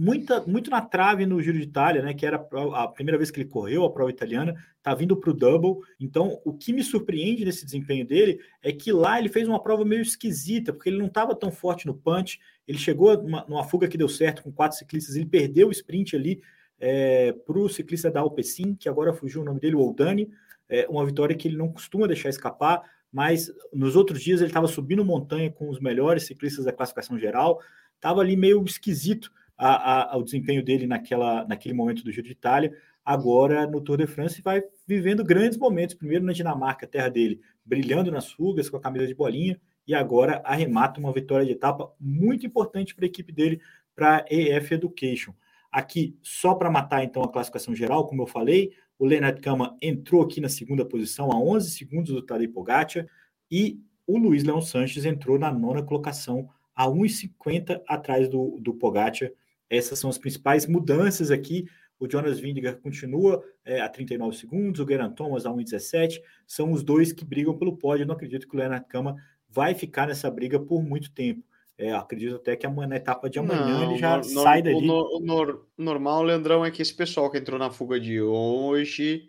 muita, 0.02 0.40
muito 0.42 0.68
na 0.68 0.80
trave 0.80 1.24
no 1.24 1.40
Giro 1.40 1.56
de 1.56 1.64
Itália, 1.64 2.02
né? 2.02 2.12
Que 2.12 2.26
era 2.26 2.44
a 2.74 2.88
primeira 2.88 3.16
vez 3.16 3.30
que 3.30 3.40
ele 3.40 3.48
correu 3.48 3.84
a 3.84 3.92
prova 3.92 4.10
italiana, 4.10 4.52
tá 4.82 4.92
vindo 4.94 5.16
para 5.16 5.30
o 5.30 5.32
double. 5.32 5.76
Então, 6.00 6.40
o 6.44 6.52
que 6.52 6.72
me 6.72 6.82
surpreende 6.82 7.44
nesse 7.44 7.64
desempenho 7.64 8.04
dele 8.04 8.40
é 8.60 8.72
que 8.72 8.90
lá 8.90 9.20
ele 9.20 9.28
fez 9.28 9.46
uma 9.46 9.62
prova 9.62 9.84
meio 9.84 10.02
esquisita, 10.02 10.72
porque 10.72 10.88
ele 10.88 10.98
não 10.98 11.06
estava 11.06 11.36
tão 11.36 11.52
forte 11.52 11.86
no 11.86 11.94
punch. 11.94 12.40
Ele 12.66 12.78
chegou 12.78 13.16
numa, 13.22 13.44
numa, 13.48 13.62
fuga 13.62 13.86
que 13.86 13.96
deu 13.96 14.08
certo 14.08 14.42
com 14.42 14.50
quatro 14.50 14.76
ciclistas, 14.76 15.14
ele 15.14 15.26
perdeu 15.26 15.68
o 15.68 15.72
sprint 15.72 16.16
ali 16.16 16.42
é, 16.80 17.32
para 17.32 17.58
o 17.58 17.68
ciclista 17.68 18.10
da 18.10 18.20
Alpecin, 18.20 18.74
que 18.74 18.88
agora 18.88 19.12
fugiu 19.12 19.42
o 19.42 19.44
nome 19.44 19.60
dele, 19.60 19.76
o 19.76 19.80
Oldani. 19.80 20.28
É 20.68 20.86
uma 20.88 21.06
vitória 21.06 21.36
que 21.36 21.46
ele 21.46 21.56
não 21.56 21.68
costuma 21.68 22.08
deixar 22.08 22.28
escapar 22.28 22.82
mas 23.14 23.52
nos 23.74 23.94
outros 23.94 24.22
dias 24.22 24.40
ele 24.40 24.48
estava 24.48 24.66
subindo 24.66 25.04
montanha 25.04 25.50
com 25.52 25.68
os 25.68 25.78
melhores 25.78 26.24
ciclistas 26.24 26.64
da 26.64 26.72
classificação 26.72 27.18
geral, 27.18 27.60
estava 27.94 28.22
ali 28.22 28.34
meio 28.34 28.64
esquisito 28.64 29.30
a, 29.66 30.16
a, 30.16 30.22
desempenho 30.22 30.64
dele 30.64 30.86
naquela, 30.86 31.44
naquele 31.46 31.74
momento 31.74 32.02
do 32.02 32.10
Giro 32.10 32.26
de 32.26 32.32
Itália. 32.32 32.72
Agora, 33.04 33.66
no 33.66 33.80
Tour 33.80 33.98
de 33.98 34.06
France, 34.06 34.42
vai 34.42 34.62
vivendo 34.86 35.24
grandes 35.24 35.56
momentos. 35.56 35.94
Primeiro 35.94 36.24
na 36.24 36.32
Dinamarca, 36.32 36.86
terra 36.86 37.08
dele, 37.08 37.40
brilhando 37.64 38.10
nas 38.10 38.32
fugas 38.32 38.68
com 38.68 38.76
a 38.76 38.80
camisa 38.80 39.06
de 39.06 39.14
bolinha, 39.14 39.60
e 39.86 39.94
agora 39.94 40.40
arremata 40.44 40.98
uma 40.98 41.12
vitória 41.12 41.46
de 41.46 41.52
etapa 41.52 41.92
muito 42.00 42.44
importante 42.44 42.94
para 42.94 43.04
a 43.04 43.06
equipe 43.06 43.32
dele, 43.32 43.60
para 43.94 44.18
a 44.18 44.24
EF 44.28 44.72
Education. 44.72 45.32
Aqui, 45.70 46.16
só 46.22 46.54
para 46.54 46.70
matar 46.70 47.04
então 47.04 47.22
a 47.22 47.30
classificação 47.30 47.74
geral, 47.74 48.06
como 48.06 48.22
eu 48.22 48.26
falei, 48.26 48.72
o 48.98 49.06
Leonard 49.06 49.40
Kama 49.40 49.76
entrou 49.80 50.22
aqui 50.22 50.40
na 50.40 50.48
segunda 50.48 50.84
posição, 50.84 51.32
a 51.32 51.38
11 51.38 51.70
segundos 51.70 52.12
do 52.12 52.22
Tadej 52.22 52.48
Pogacar, 52.48 53.06
e 53.50 53.80
o 54.06 54.18
Luiz 54.18 54.44
Leão 54.44 54.60
Sanches 54.60 55.04
entrou 55.04 55.38
na 55.38 55.52
nona 55.52 55.82
colocação, 55.82 56.48
a 56.74 56.86
1,50 56.86 57.80
atrás 57.86 58.28
do, 58.28 58.58
do 58.60 58.74
Pogacar, 58.74 59.30
essas 59.72 59.98
são 59.98 60.10
as 60.10 60.18
principais 60.18 60.66
mudanças 60.66 61.30
aqui. 61.30 61.66
O 61.98 62.10
Jonas 62.10 62.38
Vingegaard 62.38 62.80
continua 62.80 63.42
é, 63.64 63.80
a 63.80 63.88
39 63.88 64.36
segundos, 64.36 64.80
o 64.80 64.86
Geraint 64.86 65.14
Thomas 65.14 65.46
a 65.46 65.50
1,17. 65.50 66.20
São 66.46 66.72
os 66.72 66.82
dois 66.82 67.12
que 67.12 67.24
brigam 67.24 67.56
pelo 67.56 67.76
pódio. 67.76 68.02
Eu 68.02 68.06
não 68.08 68.14
acredito 68.14 68.46
que 68.46 68.54
o 68.54 68.58
Leonard 68.58 68.86
Kama 68.88 69.16
vai 69.48 69.74
ficar 69.74 70.06
nessa 70.06 70.30
briga 70.30 70.60
por 70.60 70.82
muito 70.82 71.10
tempo. 71.12 71.42
É, 71.78 71.92
acredito 71.92 72.36
até 72.36 72.54
que 72.54 72.66
na 72.68 72.96
etapa 72.96 73.30
de 73.30 73.38
amanhã 73.38 73.78
não, 73.78 73.90
ele 73.90 73.98
já 73.98 74.18
no, 74.18 74.24
sai 74.24 74.62
dali. 74.62 74.76
O, 74.76 75.20
no, 75.20 75.66
normal, 75.76 76.22
Leandrão, 76.22 76.64
é 76.64 76.70
que 76.70 76.82
esse 76.82 76.94
pessoal 76.94 77.30
que 77.30 77.38
entrou 77.38 77.58
na 77.58 77.70
fuga 77.70 77.98
de 77.98 78.20
hoje 78.20 79.26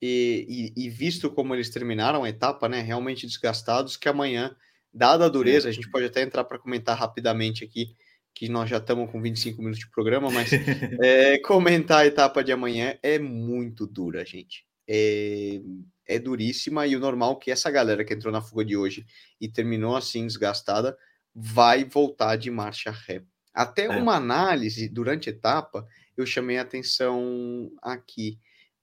e, 0.00 0.72
e, 0.76 0.84
e, 0.84 0.90
visto 0.90 1.30
como 1.30 1.54
eles 1.54 1.70
terminaram 1.70 2.24
a 2.24 2.28
etapa, 2.28 2.68
né, 2.68 2.82
realmente 2.82 3.26
desgastados, 3.26 3.96
que 3.96 4.08
amanhã, 4.08 4.54
dada 4.92 5.24
a 5.24 5.28
dureza, 5.28 5.68
a 5.68 5.72
gente 5.72 5.90
pode 5.90 6.06
até 6.06 6.22
entrar 6.22 6.44
para 6.44 6.58
comentar 6.58 6.96
rapidamente 6.96 7.64
aqui, 7.64 7.96
que 8.38 8.48
nós 8.48 8.70
já 8.70 8.76
estamos 8.76 9.10
com 9.10 9.20
25 9.20 9.60
minutos 9.60 9.80
de 9.80 9.90
programa, 9.90 10.30
mas 10.30 10.48
é, 11.02 11.38
comentar 11.40 12.02
a 12.02 12.06
etapa 12.06 12.44
de 12.44 12.52
amanhã 12.52 12.96
é 13.02 13.18
muito 13.18 13.84
dura, 13.84 14.24
gente. 14.24 14.64
É, 14.88 15.60
é 16.06 16.20
duríssima 16.20 16.86
e 16.86 16.94
o 16.94 17.00
normal 17.00 17.32
é 17.32 17.44
que 17.44 17.50
essa 17.50 17.68
galera 17.68 18.04
que 18.04 18.14
entrou 18.14 18.32
na 18.32 18.40
fuga 18.40 18.64
de 18.64 18.76
hoje 18.76 19.04
e 19.40 19.48
terminou 19.48 19.96
assim 19.96 20.24
desgastada 20.24 20.96
vai 21.34 21.82
voltar 21.82 22.36
de 22.36 22.48
marcha 22.48 22.92
ré. 22.92 23.24
Até 23.52 23.86
é. 23.86 23.88
uma 23.88 24.14
análise 24.14 24.88
durante 24.88 25.28
a 25.28 25.32
etapa, 25.32 25.84
eu 26.16 26.24
chamei 26.24 26.58
a 26.58 26.62
atenção 26.62 27.72
aqui. 27.82 28.38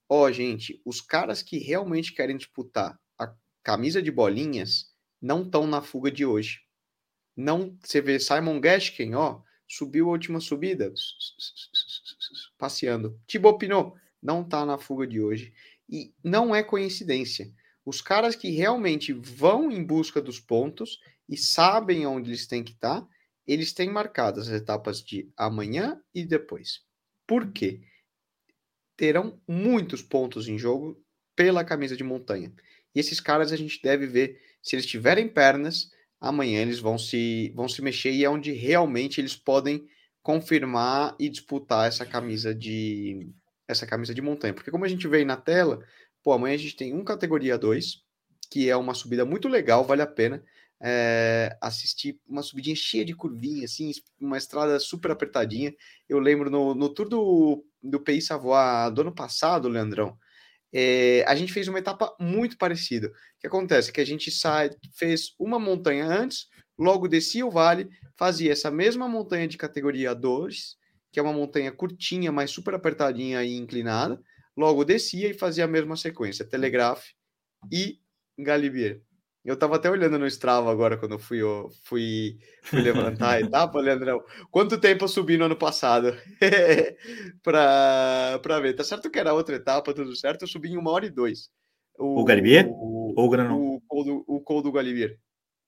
Ó, 0.10 0.26
oh, 0.26 0.32
gente, 0.34 0.82
os 0.84 1.00
caras 1.00 1.42
que 1.42 1.60
realmente 1.60 2.14
querem 2.14 2.36
disputar 2.36 3.00
a 3.18 3.34
camisa 3.64 4.02
de 4.02 4.12
bolinhas 4.12 4.88
não 5.22 5.44
estão 5.44 5.66
na 5.66 5.82
fuga 5.82 6.12
de 6.12 6.26
hoje. 6.26 6.65
Não, 7.36 7.78
você 7.84 8.02
vê 8.02 8.20
Simon 8.20 8.60
Gaskin, 8.60 9.14
ó, 9.14 9.42
subiu 9.68 10.08
a 10.08 10.12
última 10.12 10.40
subida, 10.40 10.94
passeando. 12.58 13.20
Thibaut 13.28 13.60
Pinot 13.60 13.94
não 14.22 14.44
tá 14.44 14.66
na 14.66 14.78
fuga 14.78 15.06
de 15.06 15.22
hoje. 15.22 15.54
E 15.88 16.14
não 16.24 16.56
é 16.56 16.64
coincidência. 16.64 17.54
Os 17.86 18.02
caras 18.02 18.36
que 18.36 18.50
realmente 18.50 19.14
vão 19.14 19.72
em 19.72 19.84
busca 19.84 20.20
dos 20.22 20.40
pontos 20.40 21.00
e 21.30 21.38
sabem 21.38 22.08
onde 22.08 22.32
eles 22.32 22.48
têm 22.48 22.64
que 22.64 22.72
estar, 22.72 23.02
tá, 23.02 23.08
eles 23.46 23.74
têm 23.74 23.90
marcadas 23.90 24.48
as 24.48 24.62
etapas 24.62 25.04
de 25.04 25.32
amanhã 25.38 26.02
e 26.14 26.26
depois. 26.26 26.84
Por 27.28 27.52
quê? 27.52 27.82
Terão 28.98 29.40
muitos 29.48 30.02
pontos 30.02 30.48
em 30.48 30.58
jogo 30.58 31.00
pela 31.36 31.64
camisa 31.64 31.96
de 31.96 32.04
montanha. 32.04 32.52
E 32.94 33.00
esses 33.00 33.20
caras 33.20 33.52
a 33.52 33.58
gente 33.58 33.80
deve 33.82 34.08
ver, 34.08 34.42
se 34.64 34.76
eles 34.76 34.86
tiverem 34.86 35.28
pernas, 35.28 35.92
amanhã 36.26 36.62
eles 36.62 36.80
vão 36.80 36.98
se, 36.98 37.52
vão 37.56 37.70
se 37.70 37.82
mexer 37.82 38.12
e 38.12 38.26
é 38.26 38.30
onde 38.30 38.52
realmente 38.52 39.22
eles 39.22 39.36
podem 39.36 39.88
confirmar 40.24 41.16
e 41.20 41.30
disputar 41.30 41.88
essa 41.88 42.04
camisa 42.06 42.54
de 42.54 43.30
essa 43.68 43.86
camisa 43.86 44.14
de 44.14 44.22
montanha. 44.22 44.54
Porque 44.54 44.72
como 44.72 44.86
a 44.86 44.88
gente 44.88 45.08
vê 45.08 45.18
aí 45.18 45.26
na 45.26 45.38
tela, 45.38 45.84
pô, 46.24 46.34
amanhã 46.34 46.56
a 46.56 46.58
gente 46.58 46.76
tem 46.76 46.94
um 46.94 47.04
categoria 47.04 47.58
2, 47.58 48.04
que 48.50 48.70
é 48.70 48.76
uma 48.76 48.96
subida 48.96 49.24
muito 49.24 49.48
legal, 49.48 49.84
vale 49.84 50.02
a 50.02 50.08
pena 50.08 50.44
é, 50.82 51.56
assistir 51.62 52.20
uma 52.28 52.42
subidinha 52.42 52.76
cheia 52.76 53.06
de 53.06 53.16
curvinha, 53.16 53.66
assim, 53.66 53.92
uma 54.20 54.38
estrada 54.38 54.80
super 54.80 55.12
apertadinha. 55.12 55.74
Eu 56.10 56.20
lembro 56.20 56.50
no, 56.50 56.74
no 56.74 56.90
tour 56.90 57.08
do, 57.08 57.64
do 57.82 58.00
Pays 58.00 58.26
Savoie 58.26 58.92
do 58.94 59.02
ano 59.02 59.14
passado, 59.14 59.70
Leandrão, 59.70 60.18
é, 60.78 61.24
a 61.26 61.34
gente 61.36 61.54
fez 61.54 61.70
uma 61.70 61.80
etapa 61.80 62.14
muito 62.20 62.58
parecida. 62.58 63.08
O 63.08 63.12
que 63.40 63.48
acontece? 63.48 63.94
Que 63.94 64.02
a 64.02 64.06
gente 64.06 64.30
sai, 64.30 64.72
fez 64.94 65.34
uma 65.40 65.58
montanha 65.58 66.06
antes, 66.06 66.48
logo 66.78 67.08
descia 67.08 67.46
o 67.46 67.50
vale, 67.50 67.88
fazia 68.18 68.52
essa 68.52 68.70
mesma 68.70 69.08
montanha 69.08 69.48
de 69.48 69.58
categoria 69.58 70.14
2, 70.14 70.76
que 71.14 71.20
é 71.20 71.24
uma 71.24 71.32
montanha 71.32 71.72
curtinha, 71.72 72.30
mas 72.30 72.52
super 72.52 72.74
apertadinha 72.74 73.42
e 73.42 73.56
inclinada, 73.56 74.22
logo 74.58 74.84
descia 74.84 75.30
e 75.30 75.34
fazia 75.34 75.64
a 75.64 75.68
mesma 75.68 75.96
sequência, 75.96 76.44
Telegraph 76.44 77.06
e 77.72 78.02
Galibier. 78.38 79.02
Eu 79.46 79.54
estava 79.54 79.76
até 79.76 79.92
olhando 79.92 80.18
no 80.18 80.26
Strava 80.26 80.72
agora 80.72 80.98
quando 80.98 81.12
eu 81.12 81.20
fui, 81.20 81.40
eu 81.40 81.70
fui, 81.84 82.40
fui 82.64 82.82
levantar 82.82 83.30
a 83.38 83.42
etapa, 83.42 83.80
Leandrão. 83.80 84.24
Quanto 84.50 84.80
tempo 84.80 85.04
eu 85.04 85.08
subi 85.08 85.38
no 85.38 85.46
ano 85.46 85.56
passado? 85.56 86.18
para 87.44 88.60
ver. 88.60 88.74
Tá 88.74 88.84
certo 88.84 89.10
que 89.10 89.20
era 89.20 89.36
outra 89.36 89.56
etapa, 89.56 89.94
tudo 89.94 90.16
certo. 90.16 90.42
Eu 90.42 90.48
subi 90.48 90.70
em 90.70 90.78
uma 90.78 90.90
hora 90.90 91.06
e 91.06 91.12
dois. 91.12 91.52
O, 92.00 92.22
o 92.22 92.26
Galibier? 92.26 92.68
O, 92.68 93.14
Ou 93.16 93.26
o 93.26 93.30
Granon? 93.30 93.56
O, 93.56 93.82
o, 93.88 94.36
o 94.38 94.42
Col 94.42 94.64
do 94.64 94.72
Galibier. 94.72 95.20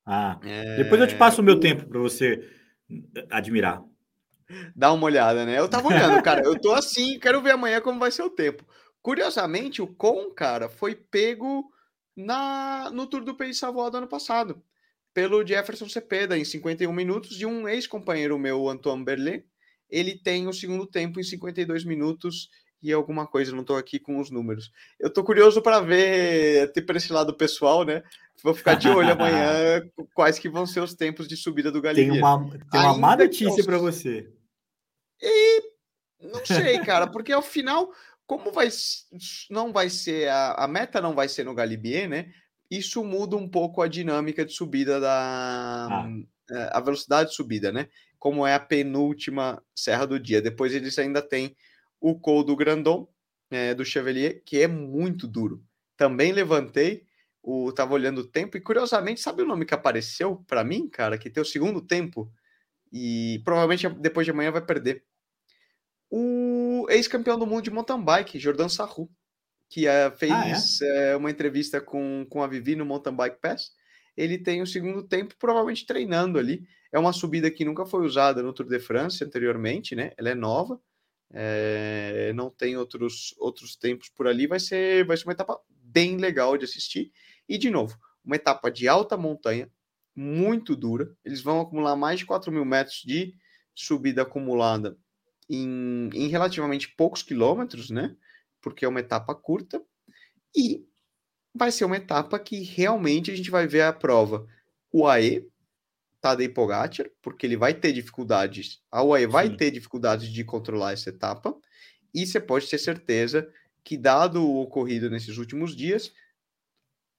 Ah, 0.04 0.40
é... 0.44 0.78
depois 0.78 1.00
eu 1.00 1.08
te 1.08 1.16
passo 1.16 1.42
o 1.42 1.44
meu 1.44 1.60
tempo 1.60 1.86
para 1.86 2.00
você 2.00 2.42
admirar. 3.30 3.84
Dá 4.76 4.92
uma 4.92 5.06
olhada, 5.06 5.46
né? 5.46 5.60
Eu 5.60 5.68
tava 5.68 5.90
olhando, 5.90 6.24
cara. 6.24 6.42
Eu 6.44 6.60
tô 6.60 6.74
assim, 6.76 7.20
quero 7.20 7.42
ver 7.42 7.52
amanhã 7.52 7.80
como 7.80 8.00
vai 8.00 8.10
ser 8.10 8.24
o 8.24 8.30
tempo. 8.30 8.66
Curiosamente, 9.04 9.82
o 9.84 9.88
Com, 9.88 10.32
cara, 10.34 10.68
foi 10.68 10.96
pego 10.96 11.70
na 12.18 12.90
no 12.92 13.06
Tour 13.06 13.24
do 13.24 13.36
País 13.36 13.60
Savoie 13.60 13.92
do 13.92 13.98
ano 13.98 14.08
passado, 14.08 14.62
pelo 15.14 15.46
Jefferson 15.46 15.88
Cepeda, 15.88 16.38
em 16.38 16.44
51 16.44 16.92
minutos, 16.92 17.38
de 17.38 17.46
um 17.46 17.68
ex-companheiro 17.68 18.38
meu, 18.38 18.68
Antoine 18.68 19.06
Berlet. 19.06 19.46
Ele 19.90 20.18
tem 20.18 20.48
o 20.48 20.54
segundo 20.54 20.86
tempo 20.86 21.20
em 21.20 21.24
52 21.24 21.86
minutos 21.86 22.50
e 22.82 22.92
alguma 22.92 23.26
coisa, 23.26 23.52
não 23.52 23.62
estou 23.62 23.78
aqui 23.78 24.00
com 24.00 24.20
os 24.20 24.30
números. 24.30 24.72
Eu 25.00 25.08
estou 25.08 25.24
curioso 25.24 25.62
para 25.62 25.80
ver, 25.80 26.72
ter 26.74 26.82
para 26.82 26.98
esse 26.98 27.12
lado 27.12 27.34
pessoal, 27.34 27.84
né? 27.84 28.04
Vou 28.44 28.54
ficar 28.54 28.76
de 28.76 28.88
olho 28.90 29.12
amanhã 29.12 29.82
quais 30.14 30.38
que 30.38 30.50
vão 30.50 30.66
ser 30.66 30.82
os 30.82 30.94
tempos 30.94 31.28
de 31.28 31.36
subida 31.36 31.72
do 31.72 31.82
Galileiro. 31.82 32.14
Tem 32.14 32.22
uma, 32.22 32.50
tem 32.72 32.82
uma 32.82 32.98
má 32.98 33.16
notícia 33.16 33.64
para 33.64 33.78
você. 33.78 34.30
E 35.22 35.64
não 36.22 36.46
sei, 36.46 36.80
cara, 36.80 37.08
porque 37.08 37.32
ao 37.32 37.42
final 37.42 37.92
como 38.28 38.52
vai, 38.52 38.68
não 39.50 39.72
vai 39.72 39.90
ser 39.90 40.28
a, 40.28 40.66
a 40.66 40.68
meta 40.68 41.02
não 41.02 41.16
vai 41.16 41.30
ser 41.30 41.46
no 41.46 41.56
Galibier, 41.56 42.08
né? 42.08 42.32
Isso 42.70 43.04
muda 43.04 43.38
um 43.38 43.48
pouco 43.48 43.82
a 43.82 43.88
dinâmica 43.88 44.46
de 44.46 44.52
subida 44.52 45.00
da 45.00 45.88
ah. 45.90 46.10
Eh, 46.50 46.70
a 46.72 46.80
velocidade 46.80 47.30
de 47.30 47.36
subida, 47.36 47.72
né? 47.72 47.90
Como 48.20 48.46
é 48.46 48.54
a 48.54 48.60
penúltima 48.60 49.62
serra 49.76 50.06
do 50.06 50.20
dia. 50.20 50.42
Depois 50.42 50.74
eles 50.74 50.98
ainda 51.00 51.22
têm 51.22 51.56
o 52.00 52.20
Col 52.20 52.44
do 52.44 52.56
Grandon, 52.56 53.08
é, 53.50 53.74
do 53.74 53.86
Chevalier, 53.86 54.42
que 54.46 54.62
é 54.62 54.68
muito 54.68 55.28
duro. 55.28 55.64
Também 55.96 56.32
levantei, 56.32 57.06
o 57.42 57.72
tava 57.72 57.94
olhando 57.94 58.20
o 58.20 58.28
tempo 58.28 58.58
e 58.58 58.62
curiosamente, 58.62 59.22
sabe 59.22 59.42
o 59.42 59.48
nome 59.48 59.66
que 59.66 59.74
apareceu 59.74 60.44
para 60.48 60.64
mim, 60.64 60.90
cara, 60.90 61.18
que 61.18 61.30
tem 61.30 61.42
o 61.42 61.46
segundo 61.46 61.82
tempo 61.82 62.32
e 62.92 63.42
provavelmente 63.44 63.88
depois 63.90 64.26
de 64.26 64.32
amanhã 64.32 64.52
vai 64.52 64.62
perder 64.62 65.04
o 66.10 66.88
ex-campeão 66.90 67.38
do 67.38 67.46
mundo 67.46 67.64
de 67.64 67.72
mountain 67.72 68.02
bike, 68.02 68.40
Jordan 68.40 68.70
Sarru, 68.70 69.10
que 69.70 69.88
uh, 69.88 70.16
fez 70.18 70.32
ah, 70.82 70.86
é? 70.86 71.16
uh, 71.16 71.18
uma 71.18 71.30
entrevista 71.30 71.82
com, 71.82 72.26
com 72.30 72.42
a 72.42 72.48
Vivi 72.48 72.76
no 72.76 72.86
Mountain 72.86 73.16
Bike 73.16 73.40
Pass. 73.42 73.72
Ele 74.16 74.38
tem 74.38 74.62
o 74.62 74.68
segundo 74.68 75.04
tempo, 75.04 75.36
provavelmente 75.38 75.86
treinando 75.86 76.40
ali. 76.40 76.66
É 76.92 76.98
uma 76.98 77.14
subida 77.14 77.52
que 77.52 77.66
nunca 77.66 77.86
foi 77.86 78.06
usada 78.06 78.42
no 78.42 78.54
Tour 78.54 78.68
de 78.68 78.80
France 78.80 79.24
anteriormente, 79.24 79.96
né? 79.96 80.12
Ela 80.18 80.30
é 80.30 80.36
nova, 80.36 80.80
é, 81.34 82.32
não 82.34 82.50
tem 82.50 82.78
outros, 82.78 83.36
outros 83.38 83.76
tempos 83.76 84.10
por 84.10 84.28
ali. 84.28 84.48
Vai 84.48 84.60
ser, 84.60 85.06
vai 85.06 85.18
ser 85.18 85.26
uma 85.26 85.34
etapa 85.34 85.60
bem 85.70 86.18
legal 86.18 86.58
de 86.58 86.66
assistir. 86.66 87.12
E, 87.48 87.58
de 87.58 87.70
novo, 87.70 87.98
uma 88.24 88.38
etapa 88.38 88.72
de 88.72 88.88
alta 88.88 89.18
montanha, 89.18 89.70
muito 90.16 90.76
dura. 90.76 91.14
Eles 91.24 91.42
vão 91.42 91.62
acumular 91.62 91.96
mais 91.96 92.20
de 92.20 92.26
4 92.26 92.52
mil 92.52 92.66
metros 92.66 93.04
de 93.06 93.34
subida 93.76 94.24
acumulada 94.24 94.98
em, 95.50 96.10
em 96.14 96.28
relativamente 96.28 96.90
poucos 96.90 97.24
quilômetros, 97.24 97.90
né? 97.90 98.16
Porque 98.62 98.86
é 98.86 98.88
uma 98.88 99.00
etapa 99.00 99.34
curta. 99.36 99.82
E 100.56 100.86
vai 101.54 101.72
ser 101.72 101.86
uma 101.86 101.98
etapa 101.98 102.40
que 102.40 102.62
realmente 102.64 103.32
a 103.32 103.36
gente 103.36 103.50
vai 103.50 103.68
ver 103.68 103.82
a 103.82 103.94
prova. 103.94 104.48
O 104.92 105.08
AE, 105.08 105.48
Tadej 106.22 106.50
Pogacar, 106.50 107.10
porque 107.22 107.46
ele 107.46 107.58
vai 107.58 107.74
ter 107.74 107.94
dificuldades, 107.94 108.82
a 108.92 109.04
UAE 109.04 109.24
Sim. 109.24 109.28
vai 109.28 109.56
ter 109.56 109.72
dificuldades 109.72 110.30
de 110.30 110.44
controlar 110.44 110.94
essa 110.94 111.10
etapa, 111.10 111.56
e 112.14 112.26
você 112.26 112.40
pode 112.40 112.68
ter 112.70 112.78
certeza 112.78 113.50
que, 113.84 113.98
dado 113.98 114.44
o 114.44 114.62
ocorrido 114.62 115.10
nesses 115.10 115.38
últimos 115.38 115.76
dias, 115.76 116.12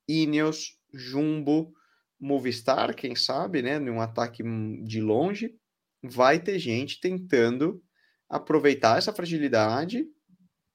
Ineos, 0.09 0.79
Jumbo, 0.93 1.73
Movistar, 2.21 2.95
quem 2.95 3.15
sabe, 3.15 3.63
né, 3.63 3.79
num 3.79 4.01
ataque 4.01 4.43
de 4.83 5.01
longe, 5.01 5.55
vai 6.03 6.41
ter 6.41 6.59
gente 6.59 7.01
tentando 7.01 7.83
aproveitar 8.29 8.99
essa 8.99 9.13
fragilidade 9.13 10.07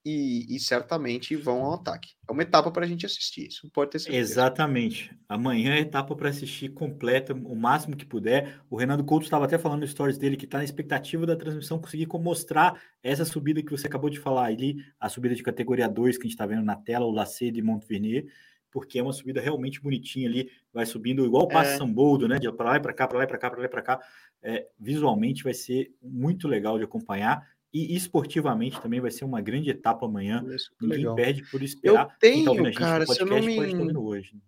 e, 0.06 0.54
e, 0.54 0.60
certamente 0.60 1.36
vão 1.36 1.64
ao 1.64 1.76
ataque. 1.76 2.10
É 2.28 2.32
uma 2.32 2.42
etapa 2.42 2.70
para 2.70 2.84
a 2.84 2.88
gente 2.88 3.06
assistir, 3.06 3.48
isso 3.48 3.70
pode 3.72 3.92
ter 3.92 4.00
certeza. 4.00 4.20
Exatamente. 4.20 5.18
Amanhã 5.30 5.76
é 5.76 5.80
etapa 5.80 6.14
para 6.14 6.30
assistir 6.30 6.70
completa, 6.74 7.34
o 7.34 7.56
máximo 7.56 7.96
que 7.96 8.06
puder. 8.06 8.60
O 8.70 8.76
Renato 8.76 9.04
Couto 9.06 9.24
estava 9.24 9.46
até 9.46 9.58
falando 9.58 9.82
no 9.82 9.88
stories 9.88 10.18
dele 10.18 10.36
que 10.36 10.44
está 10.44 10.58
na 10.58 10.64
expectativa 10.64 11.26
da 11.26 11.38
transmissão 11.38 11.80
conseguir 11.80 12.08
mostrar 12.20 12.82
essa 13.02 13.24
subida 13.24 13.64
que 13.64 13.72
você 13.72 13.88
acabou 13.88 14.10
de 14.10 14.20
falar 14.20 14.46
ali, 14.46 14.76
a 15.00 15.08
subida 15.08 15.36
de 15.36 15.44
categoria 15.44 15.88
2 15.88 16.18
que 16.18 16.24
a 16.24 16.26
gente 16.26 16.34
está 16.34 16.46
vendo 16.46 16.64
na 16.64 16.76
tela, 16.76 17.06
o 17.06 17.12
Lacê 17.12 17.50
de 17.50 17.62
Montvernier, 17.62 18.26
porque 18.74 18.98
é 18.98 19.04
uma 19.04 19.14
subida 19.14 19.40
realmente 19.40 19.80
bonitinha 19.80 20.28
ali, 20.28 20.50
vai 20.74 20.86
subindo 20.86 21.24
igual 21.24 21.44
o 21.44 21.48
Passo 21.48 21.74
é. 21.74 21.78
Samboldo, 21.78 22.28
né? 22.28 22.40
De 22.40 22.52
para 22.52 22.72
lá 22.72 22.78
e 22.78 22.80
para 22.82 22.94
cá, 22.94 23.08
para 23.08 23.20
lá 23.20 23.24
e 23.24 23.28
para 23.28 23.38
cá, 23.38 23.50
para 23.52 23.60
lá 23.60 23.66
e 23.66 23.70
para 23.70 23.82
cá. 23.84 24.00
É, 24.42 24.68
visualmente 24.80 25.44
vai 25.44 25.54
ser 25.54 25.94
muito 26.02 26.48
legal 26.48 26.78
de 26.80 26.84
acompanhar. 26.84 27.48
E 27.72 27.96
esportivamente 27.96 28.80
também 28.82 29.00
vai 29.00 29.10
ser 29.10 29.26
uma 29.26 29.42
grande 29.42 29.70
etapa 29.70 30.06
amanhã. 30.06 30.44
Ninguém 30.80 30.98
legal. 30.98 31.16
perde 31.16 31.44
por 31.50 31.62
esperar. 31.64 32.06
Eu 32.06 32.20
tenho, 32.20 32.64
tá 32.64 32.72
cara, 32.72 33.06
se 33.06 33.20
eu 33.20 33.26
não 33.26 33.42
me... 33.42 33.98
Hoje. 33.98 34.36
Né? 34.36 34.42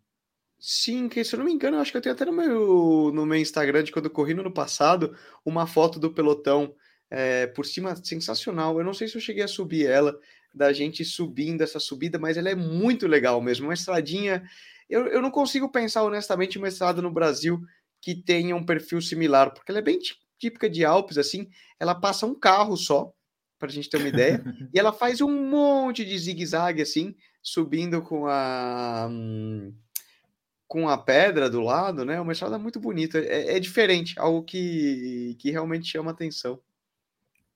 Sim, 0.59 1.09
que 1.09 1.23
se 1.23 1.35
eu 1.35 1.39
não 1.39 1.45
me 1.45 1.53
engano, 1.53 1.77
eu 1.77 1.81
acho 1.81 1.91
que 1.91 1.97
eu 1.97 2.01
tenho 2.01 2.13
até 2.13 2.25
no 2.25 2.33
meu, 2.33 3.11
no 3.13 3.25
meu 3.25 3.37
Instagram 3.37 3.83
de 3.83 3.91
quando 3.91 4.05
eu 4.05 4.11
corri 4.11 4.33
no 4.33 4.41
ano 4.41 4.53
passado 4.53 5.15
uma 5.43 5.65
foto 5.65 5.99
do 5.99 6.11
pelotão 6.11 6.75
é, 7.09 7.47
por 7.47 7.65
cima 7.65 7.95
sensacional. 7.95 8.77
Eu 8.77 8.85
não 8.85 8.93
sei 8.93 9.07
se 9.07 9.15
eu 9.15 9.21
cheguei 9.21 9.43
a 9.43 9.47
subir 9.47 9.85
ela, 9.85 10.17
da 10.55 10.71
gente 10.71 11.03
subindo 11.03 11.61
essa 11.61 11.79
subida, 11.79 12.17
mas 12.17 12.37
ela 12.37 12.49
é 12.49 12.55
muito 12.55 13.05
legal 13.05 13.41
mesmo. 13.41 13.67
Uma 13.67 13.73
estradinha. 13.73 14.43
Eu, 14.89 15.07
eu 15.07 15.21
não 15.21 15.29
consigo 15.29 15.69
pensar 15.69 16.03
honestamente 16.03 16.57
uma 16.57 16.69
estrada 16.69 17.01
no 17.01 17.11
Brasil 17.11 17.59
que 18.01 18.15
tenha 18.15 18.55
um 18.55 18.65
perfil 18.65 19.01
similar, 19.01 19.53
porque 19.53 19.71
ela 19.71 19.79
é 19.79 19.83
bem 19.83 19.99
típica 20.39 20.69
de 20.69 20.85
Alpes, 20.85 21.17
assim. 21.17 21.49
Ela 21.79 21.93
passa 21.93 22.25
um 22.25 22.33
carro 22.33 22.77
só, 22.77 23.11
para 23.59 23.69
a 23.69 23.71
gente 23.71 23.89
ter 23.89 23.97
uma 23.97 24.07
ideia, 24.07 24.41
e 24.73 24.79
ela 24.79 24.93
faz 24.93 25.19
um 25.19 25.49
monte 25.49 26.05
de 26.05 26.17
zigue-zague, 26.17 26.81
assim, 26.81 27.15
subindo 27.41 28.01
com 28.01 28.27
a. 28.27 29.09
Com 30.67 30.89
a 30.89 30.97
pedra 30.97 31.49
do 31.49 31.61
lado, 31.61 32.03
né? 32.03 32.19
Uma 32.19 32.31
estrada 32.31 32.57
muito 32.57 32.79
bonita. 32.79 33.19
É, 33.19 33.57
é 33.57 33.59
diferente, 33.59 34.17
algo 34.17 34.43
que, 34.43 35.35
que 35.39 35.51
realmente 35.51 35.87
chama 35.87 36.11
atenção. 36.11 36.59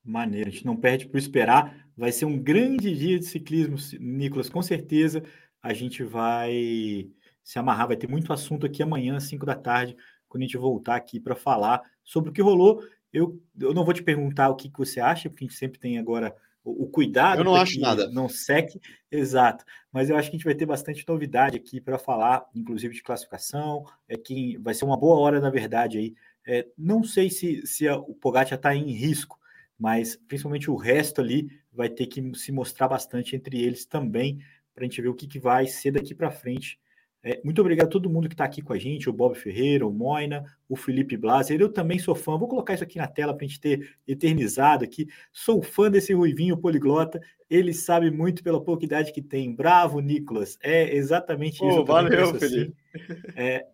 Maneiro, 0.04 0.50
a 0.50 0.52
gente 0.52 0.66
não 0.66 0.76
perde 0.76 1.08
por 1.08 1.18
esperar. 1.18 1.88
Vai 1.96 2.12
ser 2.12 2.26
um 2.26 2.38
grande 2.38 2.96
dia 2.96 3.20
de 3.20 3.26
ciclismo, 3.26 3.78
Nicolas, 4.00 4.50
com 4.50 4.62
certeza. 4.62 5.24
A 5.62 5.74
gente 5.74 6.04
vai 6.04 7.10
se 7.44 7.60
amarrar, 7.60 7.88
vai 7.88 7.98
ter 7.98 8.08
muito 8.08 8.32
assunto 8.32 8.66
aqui 8.66 8.82
amanhã, 8.82 9.18
às 9.18 9.24
5 9.24 9.46
da 9.46 9.56
tarde, 9.56 9.98
quando 10.28 10.44
a 10.44 10.46
gente 10.46 10.58
voltar 10.58 10.96
aqui 10.96 11.20
para 11.20 11.36
falar 11.36 11.82
sobre 12.04 12.30
o 12.30 12.34
que 12.34 12.42
rolou. 12.42 12.84
Eu, 13.12 13.42
eu 13.60 13.74
não 13.74 13.84
vou 13.84 13.94
te 13.94 14.04
perguntar 14.04 14.50
o 14.50 14.56
que, 14.56 14.70
que 14.70 14.78
você 14.78 15.00
acha, 15.00 15.30
porque 15.30 15.44
a 15.44 15.48
gente 15.48 15.58
sempre 15.58 15.80
tem 15.80 15.98
agora 15.98 16.36
o, 16.64 16.88
cuidado. 16.88 17.40
Eu 17.40 17.44
não 17.44 17.56
acho 17.56 17.80
nada. 17.80 18.10
Não 18.10 18.30
seque, 18.30 18.80
exato. 19.12 19.66
Mas 19.92 20.10
eu 20.10 20.18
acho 20.18 20.30
que 20.30 20.36
a 20.36 20.38
gente 20.38 20.46
vai 20.46 20.56
ter 20.56 20.66
bastante 20.66 21.04
novidade 21.08 21.58
aqui 21.58 21.82
para 21.82 21.98
falar, 21.98 22.46
inclusive 22.54 22.94
de 22.94 23.02
classificação. 23.02 23.84
É 24.08 24.18
que 24.18 24.58
vai 24.58 24.74
ser 24.74 24.86
uma 24.86 24.98
boa 24.98 25.20
hora, 25.20 25.40
na 25.40 25.50
verdade, 25.50 25.98
aí. 25.98 26.16
É, 26.46 26.68
não 26.78 27.04
sei 27.04 27.30
se, 27.30 27.66
se 27.66 27.88
a, 27.88 27.98
o 27.98 28.14
Pogacar 28.16 28.58
está 28.58 28.76
em 28.76 28.92
risco, 28.92 29.39
mas 29.80 30.16
principalmente 30.28 30.70
o 30.70 30.76
resto 30.76 31.22
ali 31.22 31.50
vai 31.72 31.90
ter 31.90 32.08
que 32.08 32.36
se 32.36 32.52
mostrar 32.52 32.88
bastante 32.88 33.36
entre 33.36 33.62
eles 33.62 33.86
também, 33.86 34.40
para 34.74 34.84
a 34.84 34.88
gente 34.88 35.02
ver 35.02 35.08
o 35.08 35.16
que, 35.16 35.28
que 35.28 35.40
vai 35.40 35.66
ser 35.66 35.92
daqui 35.92 36.14
para 36.14 36.30
frente 36.30 36.80
é, 37.22 37.42
muito 37.44 37.60
obrigado 37.60 37.88
a 37.88 37.90
todo 37.90 38.10
mundo 38.10 38.30
que 38.30 38.34
está 38.34 38.46
aqui 38.46 38.62
com 38.62 38.72
a 38.72 38.78
gente, 38.78 39.10
o 39.10 39.14
Bob 39.14 39.36
Ferreira, 39.36 39.86
o 39.86 39.92
Moina, 39.92 40.46
o 40.70 40.76
Felipe 40.76 41.18
Blaser. 41.18 41.60
Eu 41.60 41.72
também 41.72 42.00
sou 42.00 42.16
fã, 42.16 42.38
vou 42.38 42.48
colocar 42.48 42.74
isso 42.74 42.84
aqui 42.84 42.98
na 42.98 43.08
tela 43.08 43.36
para 43.36 43.46
a 43.46 43.48
gente 43.48 43.60
ter 43.60 43.98
eternizado 44.08 44.86
aqui. 44.86 45.06
Sou 45.32 45.62
fã 45.62 45.92
desse 45.92 46.14
Ruivinho 46.14 46.58
poliglota, 46.58 47.20
ele 47.50 47.74
sabe 47.74 48.10
muito 48.10 48.42
pela 48.42 48.64
pouca 48.64 48.86
idade 48.86 49.12
que 49.12 49.22
tem. 49.22 49.54
Bravo, 49.54 50.00
Nicolas. 50.00 50.58
É 50.64 50.96
exatamente 50.96 51.56
isso. 51.56 51.80
Oh, 51.80 51.86
valeu, 51.86 52.30
assim. 52.30 52.40
Felipe. 52.40 52.76
Assim. 52.94 53.22
É, 53.36 53.66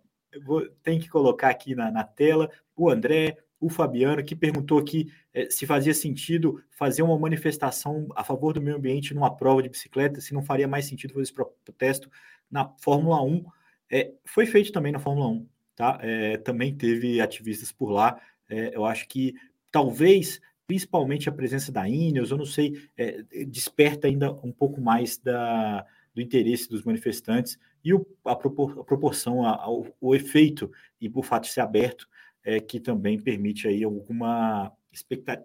vou, 0.43 0.67
tem 0.81 0.99
que 0.99 1.07
colocar 1.07 1.49
aqui 1.49 1.75
na, 1.75 1.91
na 1.91 2.03
tela 2.03 2.49
o 2.75 2.89
André, 2.89 3.37
o 3.65 3.69
Fabiano, 3.69 4.23
que 4.23 4.35
perguntou 4.35 4.77
aqui 4.77 5.11
é, 5.33 5.49
se 5.49 5.65
fazia 5.65 5.93
sentido 5.93 6.63
fazer 6.69 7.01
uma 7.01 7.17
manifestação 7.17 8.07
a 8.15 8.23
favor 8.23 8.53
do 8.53 8.61
meio 8.61 8.77
ambiente 8.77 9.13
numa 9.13 9.35
prova 9.35 9.63
de 9.63 9.69
bicicleta, 9.69 10.21
se 10.21 10.33
não 10.33 10.43
faria 10.43 10.67
mais 10.67 10.85
sentido 10.85 11.13
fazer 11.13 11.23
esse 11.23 11.33
protesto 11.33 12.09
na 12.49 12.69
Fórmula 12.79 13.21
1. 13.23 13.43
É, 13.91 14.11
foi 14.23 14.45
feito 14.45 14.71
também 14.71 14.91
na 14.91 14.99
Fórmula 14.99 15.27
1, 15.29 15.47
tá? 15.75 15.99
É, 16.01 16.37
também 16.37 16.75
teve 16.75 17.19
ativistas 17.19 17.71
por 17.71 17.89
lá. 17.89 18.19
É, 18.47 18.75
eu 18.75 18.85
acho 18.85 19.07
que 19.07 19.33
talvez, 19.71 20.39
principalmente 20.67 21.27
a 21.27 21.31
presença 21.31 21.71
da 21.71 21.89
Ineos, 21.89 22.29
eu 22.29 22.37
não 22.37 22.45
sei, 22.45 22.87
é, 22.95 23.23
desperta 23.45 24.07
ainda 24.07 24.31
um 24.31 24.51
pouco 24.51 24.79
mais 24.79 25.17
da, 25.17 25.83
do 26.13 26.21
interesse 26.21 26.69
dos 26.69 26.83
manifestantes 26.83 27.57
e 27.83 27.93
o, 27.93 28.05
a, 28.23 28.35
propor, 28.35 28.79
a, 28.79 28.83
proporção, 28.83 29.45
ao, 29.45 29.85
o 29.99 30.15
efeito 30.15 30.71
e 31.01 31.11
o 31.13 31.21
fato 31.23 31.43
de 31.43 31.51
ser 31.51 31.61
aberto, 31.61 32.07
é, 32.45 32.59
que 32.59 32.79
também 32.79 33.19
permite 33.19 33.67
aí 33.67 33.83
alguma, 33.83 34.71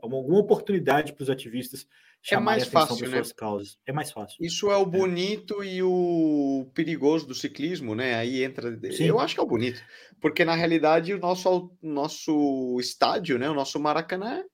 alguma 0.03 0.39
oportunidade 0.39 1.13
para 1.15 1.23
os 1.23 1.31
ativistas 1.31 1.87
é 2.31 2.39
mais 2.39 2.67
fácil, 2.69 3.09
né? 3.09 3.23
causas. 3.35 3.79
É 3.87 3.93
mais 3.93 4.13
fácil. 4.13 4.37
Isso 4.45 4.71
é 4.71 4.77
o 4.77 4.83
é. 4.83 4.85
bonito 4.85 5.63
é. 5.63 5.67
e 5.67 5.83
o 5.83 6.71
perigoso 6.75 7.27
do 7.27 7.35
ciclismo, 7.35 7.95
né? 7.95 8.15
Aí 8.15 8.45
entra. 8.45 8.79
Sim. 8.93 9.05
Eu 9.05 9.19
acho 9.19 9.35
que 9.35 9.41
é 9.41 9.43
o 9.43 9.47
bonito, 9.47 9.83
porque 10.21 10.45
na 10.45 10.55
realidade 10.55 11.15
o 11.15 11.19
nosso, 11.19 11.71
nosso 11.83 12.77
estádio, 12.79 13.39
né? 13.39 13.49
O 13.49 13.55
nosso 13.55 13.81
Maracanã 13.81 14.45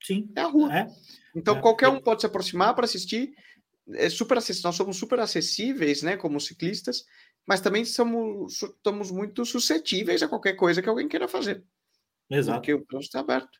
Sim. 0.00 0.30
é 0.36 0.40
a 0.40 0.46
rua. 0.46 0.72
É. 0.72 0.86
Então 1.34 1.56
é. 1.56 1.60
qualquer 1.60 1.88
um 1.88 2.00
pode 2.00 2.20
se 2.20 2.26
aproximar 2.26 2.74
para 2.74 2.84
assistir. 2.84 3.32
É 3.94 4.08
super 4.08 4.38
acessível. 4.38 4.68
Nós 4.68 4.76
somos 4.76 4.96
super 4.96 5.18
acessíveis, 5.18 6.02
né? 6.02 6.16
Como 6.16 6.40
ciclistas, 6.40 7.04
mas 7.44 7.60
também 7.60 7.84
somos, 7.84 8.62
estamos 8.62 9.10
muito 9.10 9.44
suscetíveis 9.44 10.22
a 10.22 10.28
qualquer 10.28 10.52
coisa 10.52 10.80
que 10.80 10.88
alguém 10.88 11.08
queira 11.08 11.26
fazer. 11.26 11.64
Exato. 12.30 12.58
Porque 12.58 12.74
o 12.74 12.84
trânsito 12.84 13.16
está 13.16 13.20
aberto. 13.20 13.58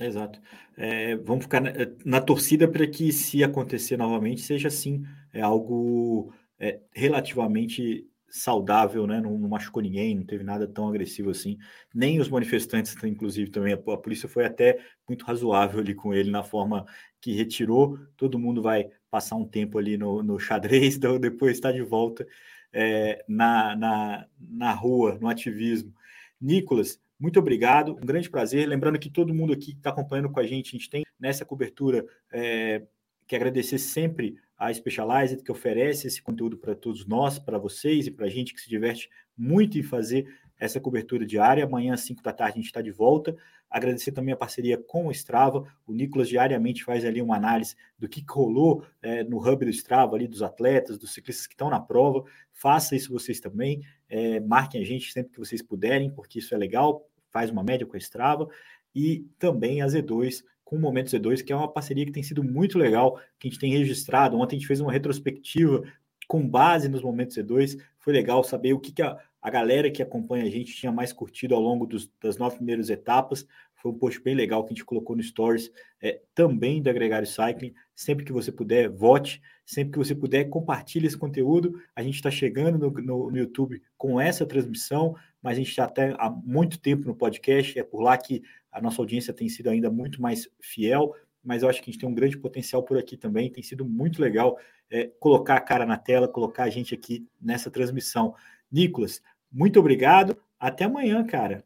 Exato. 0.00 0.40
É, 0.76 1.16
vamos 1.16 1.44
ficar 1.44 1.60
na, 1.60 1.72
na 2.04 2.20
torcida 2.20 2.66
para 2.66 2.86
que, 2.86 3.12
se 3.12 3.44
acontecer 3.44 3.98
novamente, 3.98 4.40
seja 4.40 4.68
assim, 4.68 5.04
é 5.32 5.42
algo 5.42 6.32
é, 6.58 6.80
relativamente 6.92 8.06
saudável, 8.30 9.06
né? 9.06 9.20
Não, 9.20 9.36
não, 9.36 9.48
machucou 9.48 9.82
ninguém, 9.82 10.14
não 10.14 10.24
teve 10.24 10.44
nada 10.44 10.66
tão 10.66 10.88
agressivo 10.88 11.30
assim. 11.30 11.58
Nem 11.92 12.20
os 12.20 12.28
manifestantes, 12.28 12.96
inclusive, 13.04 13.50
também. 13.50 13.74
A, 13.74 13.76
a, 13.76 13.96
polícia 13.96 14.28
foi 14.28 14.46
até 14.46 14.78
muito 15.06 15.24
razoável 15.24 15.80
ali 15.80 15.94
com 15.94 16.14
ele 16.14 16.30
na 16.30 16.42
forma 16.42 16.86
que 17.20 17.32
retirou. 17.32 17.98
Todo 18.16 18.38
mundo 18.38 18.62
vai 18.62 18.88
passar 19.10 19.36
um 19.36 19.46
tempo 19.46 19.78
ali 19.78 19.98
no, 19.98 20.22
no 20.22 20.38
xadrez, 20.38 20.96
depois 21.20 21.52
está 21.52 21.72
de 21.72 21.82
volta 21.82 22.26
é, 22.72 23.24
na, 23.28 23.76
na, 23.76 24.26
na 24.38 24.72
rua, 24.72 25.18
no 25.20 25.28
ativismo. 25.28 25.92
Nicolas, 26.40 26.98
muito 27.20 27.38
obrigado, 27.38 27.92
um 27.92 28.06
grande 28.06 28.30
prazer. 28.30 28.66
Lembrando 28.66 28.98
que 28.98 29.10
todo 29.10 29.34
mundo 29.34 29.52
aqui 29.52 29.72
que 29.72 29.78
está 29.78 29.90
acompanhando 29.90 30.30
com 30.30 30.40
a 30.40 30.46
gente, 30.46 30.68
a 30.68 30.78
gente 30.78 30.88
tem 30.88 31.04
nessa 31.18 31.44
cobertura 31.44 32.06
é, 32.32 32.82
que 33.26 33.36
agradecer 33.36 33.78
sempre 33.78 34.36
a 34.56 34.72
Specialized, 34.72 35.42
que 35.42 35.52
oferece 35.52 36.06
esse 36.06 36.22
conteúdo 36.22 36.56
para 36.56 36.74
todos 36.74 37.06
nós, 37.06 37.38
para 37.38 37.58
vocês 37.58 38.06
e 38.06 38.10
para 38.10 38.26
a 38.26 38.28
gente 38.30 38.54
que 38.54 38.60
se 38.60 38.68
diverte 38.68 39.10
muito 39.36 39.78
em 39.78 39.82
fazer 39.82 40.34
essa 40.58 40.80
cobertura 40.80 41.26
diária. 41.26 41.64
Amanhã, 41.64 41.94
às 41.94 42.00
5 42.02 42.22
da 42.22 42.32
tarde, 42.32 42.54
a 42.54 42.56
gente 42.56 42.66
está 42.66 42.82
de 42.82 42.90
volta. 42.90 43.36
Agradecer 43.70 44.12
também 44.12 44.34
a 44.34 44.36
parceria 44.36 44.76
com 44.76 45.06
o 45.06 45.10
Strava. 45.12 45.64
O 45.86 45.92
Nicolas 45.92 46.28
diariamente 46.28 46.82
faz 46.84 47.04
ali 47.04 47.22
uma 47.22 47.36
análise 47.36 47.76
do 47.98 48.08
que 48.08 48.24
rolou 48.28 48.84
é, 49.00 49.22
no 49.24 49.38
hub 49.38 49.64
do 49.64 49.70
Strava, 49.70 50.16
ali 50.16 50.26
dos 50.26 50.42
atletas, 50.42 50.98
dos 50.98 51.14
ciclistas 51.14 51.46
que 51.46 51.54
estão 51.54 51.70
na 51.70 51.80
prova. 51.80 52.24
Faça 52.52 52.96
isso 52.96 53.12
vocês 53.12 53.40
também. 53.40 53.80
É, 54.08 54.40
marquem 54.40 54.82
a 54.82 54.84
gente 54.84 55.12
sempre 55.12 55.32
que 55.32 55.38
vocês 55.38 55.62
puderem, 55.62 56.10
porque 56.10 56.40
isso 56.40 56.54
é 56.54 56.58
legal. 56.58 57.08
Faz 57.32 57.50
uma 57.50 57.62
média 57.62 57.86
com 57.86 57.96
a 57.96 57.98
Strava. 57.98 58.48
E 58.94 59.26
também 59.38 59.82
a 59.82 59.86
Z2 59.86 60.42
com 60.64 60.76
o 60.76 60.80
Momento 60.80 61.10
Z2, 61.10 61.42
que 61.42 61.52
é 61.52 61.56
uma 61.56 61.70
parceria 61.70 62.06
que 62.06 62.12
tem 62.12 62.22
sido 62.22 62.44
muito 62.44 62.78
legal, 62.78 63.20
que 63.40 63.48
a 63.48 63.50
gente 63.50 63.58
tem 63.58 63.72
registrado. 63.72 64.38
Ontem 64.38 64.54
a 64.54 64.58
gente 64.60 64.68
fez 64.68 64.80
uma 64.80 64.92
retrospectiva 64.92 65.82
com 66.28 66.48
base 66.48 66.88
nos 66.88 67.02
Momentos 67.02 67.36
Z2. 67.36 67.76
Foi 67.98 68.12
legal 68.12 68.44
saber 68.44 68.72
o 68.72 68.78
que, 68.78 68.92
que 68.92 69.02
a, 69.02 69.18
a 69.42 69.50
galera 69.50 69.90
que 69.90 70.00
acompanha 70.00 70.44
a 70.44 70.50
gente 70.50 70.72
tinha 70.72 70.92
mais 70.92 71.12
curtido 71.12 71.56
ao 71.56 71.60
longo 71.60 71.86
dos, 71.86 72.08
das 72.22 72.36
nove 72.36 72.54
primeiras 72.56 72.88
etapas. 72.88 73.44
Foi 73.74 73.90
um 73.90 73.98
post 73.98 74.22
bem 74.22 74.34
legal 74.34 74.62
que 74.62 74.72
a 74.72 74.76
gente 74.76 74.84
colocou 74.84 75.16
no 75.16 75.22
Stories 75.22 75.72
é, 76.00 76.20
também 76.34 76.80
do 76.80 76.88
Agregário 76.88 77.26
Cycling. 77.26 77.74
Sempre 77.94 78.24
que 78.24 78.32
você 78.32 78.52
puder, 78.52 78.88
vote. 78.88 79.42
Sempre 79.66 79.92
que 79.92 79.98
você 79.98 80.14
puder, 80.14 80.44
compartilhe 80.44 81.06
esse 81.06 81.16
conteúdo. 81.16 81.80
A 81.96 82.02
gente 82.02 82.14
está 82.14 82.30
chegando 82.30 82.78
no, 82.78 82.90
no, 82.90 83.30
no, 83.30 83.38
YouTube 83.38 83.82
com 83.96 84.20
essa 84.20 84.46
transmissão, 84.46 85.16
mas 85.42 85.56
a 85.56 85.60
gente 85.60 85.70
está 85.70 85.90
há 86.18 86.30
muito 86.30 86.78
tempo 86.78 87.06
no 87.06 87.14
podcast. 87.14 87.78
É 87.78 87.82
por 87.82 88.02
lá 88.02 88.16
que 88.18 88.42
a 88.70 88.80
nossa 88.80 89.00
audiência 89.00 89.32
tem 89.32 89.48
sido 89.48 89.70
ainda 89.70 89.90
muito 89.90 90.20
mais 90.20 90.48
fiel. 90.60 91.14
Mas 91.42 91.62
eu 91.62 91.68
acho 91.68 91.82
que 91.82 91.90
a 91.90 91.92
gente 91.92 92.00
tem 92.00 92.08
um 92.08 92.14
grande 92.14 92.36
potencial 92.36 92.82
por 92.82 92.98
aqui 92.98 93.16
também. 93.16 93.50
Tem 93.50 93.62
sido 93.62 93.84
muito 93.84 94.20
legal 94.20 94.58
é, 94.90 95.06
colocar 95.18 95.56
a 95.56 95.60
cara 95.60 95.86
na 95.86 95.96
tela, 95.96 96.28
colocar 96.28 96.64
a 96.64 96.70
gente 96.70 96.94
aqui 96.94 97.26
nessa 97.40 97.70
transmissão. 97.70 98.34
Nicolas, 98.70 99.22
muito 99.50 99.80
obrigado. 99.80 100.36
Até 100.58 100.84
amanhã, 100.84 101.24
cara. 101.24 101.64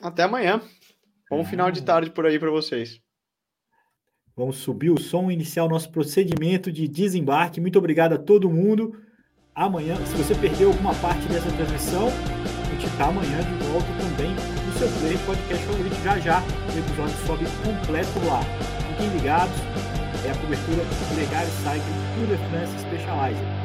Até 0.00 0.22
amanhã. 0.22 0.62
Bom 1.28 1.40
ah. 1.40 1.44
final 1.44 1.70
de 1.70 1.82
tarde 1.82 2.10
por 2.10 2.24
aí 2.24 2.38
para 2.38 2.50
vocês. 2.50 3.00
Vamos 4.36 4.58
subir 4.58 4.90
o 4.90 5.00
som, 5.00 5.32
iniciar 5.32 5.64
o 5.64 5.68
nosso 5.68 5.90
procedimento 5.90 6.70
de 6.70 6.86
desembarque. 6.86 7.60
Muito 7.60 7.76
obrigado 7.76 8.12
a 8.12 8.18
todo 8.18 8.48
mundo. 8.48 8.96
Amanhã, 9.58 9.96
se 10.06 10.14
você 10.14 10.36
perdeu 10.36 10.68
alguma 10.68 10.94
parte 10.94 11.26
dessa 11.26 11.50
transmissão, 11.50 12.06
a 12.06 12.70
gente 12.70 12.86
está 12.86 13.06
amanhã 13.06 13.38
de 13.38 13.64
volta 13.64 13.88
também 13.98 14.30
no 14.30 14.78
seu 14.78 14.88
player 15.00 15.18
podcast 15.26 15.66
favorito. 15.66 15.96
Já 16.04 16.18
já 16.20 16.40
o 16.40 16.78
episódio 16.78 17.16
sobe 17.26 17.44
completo 17.64 18.24
lá. 18.24 18.40
Fiquem 18.90 19.08
ligados. 19.18 19.56
É 20.24 20.30
a 20.30 20.34
cobertura 20.36 20.84
Legal 21.16 21.44
Cycling 21.46 22.04
Tour 22.14 22.26
de 22.28 22.50
France 22.50 22.78
Specialized. 22.78 23.57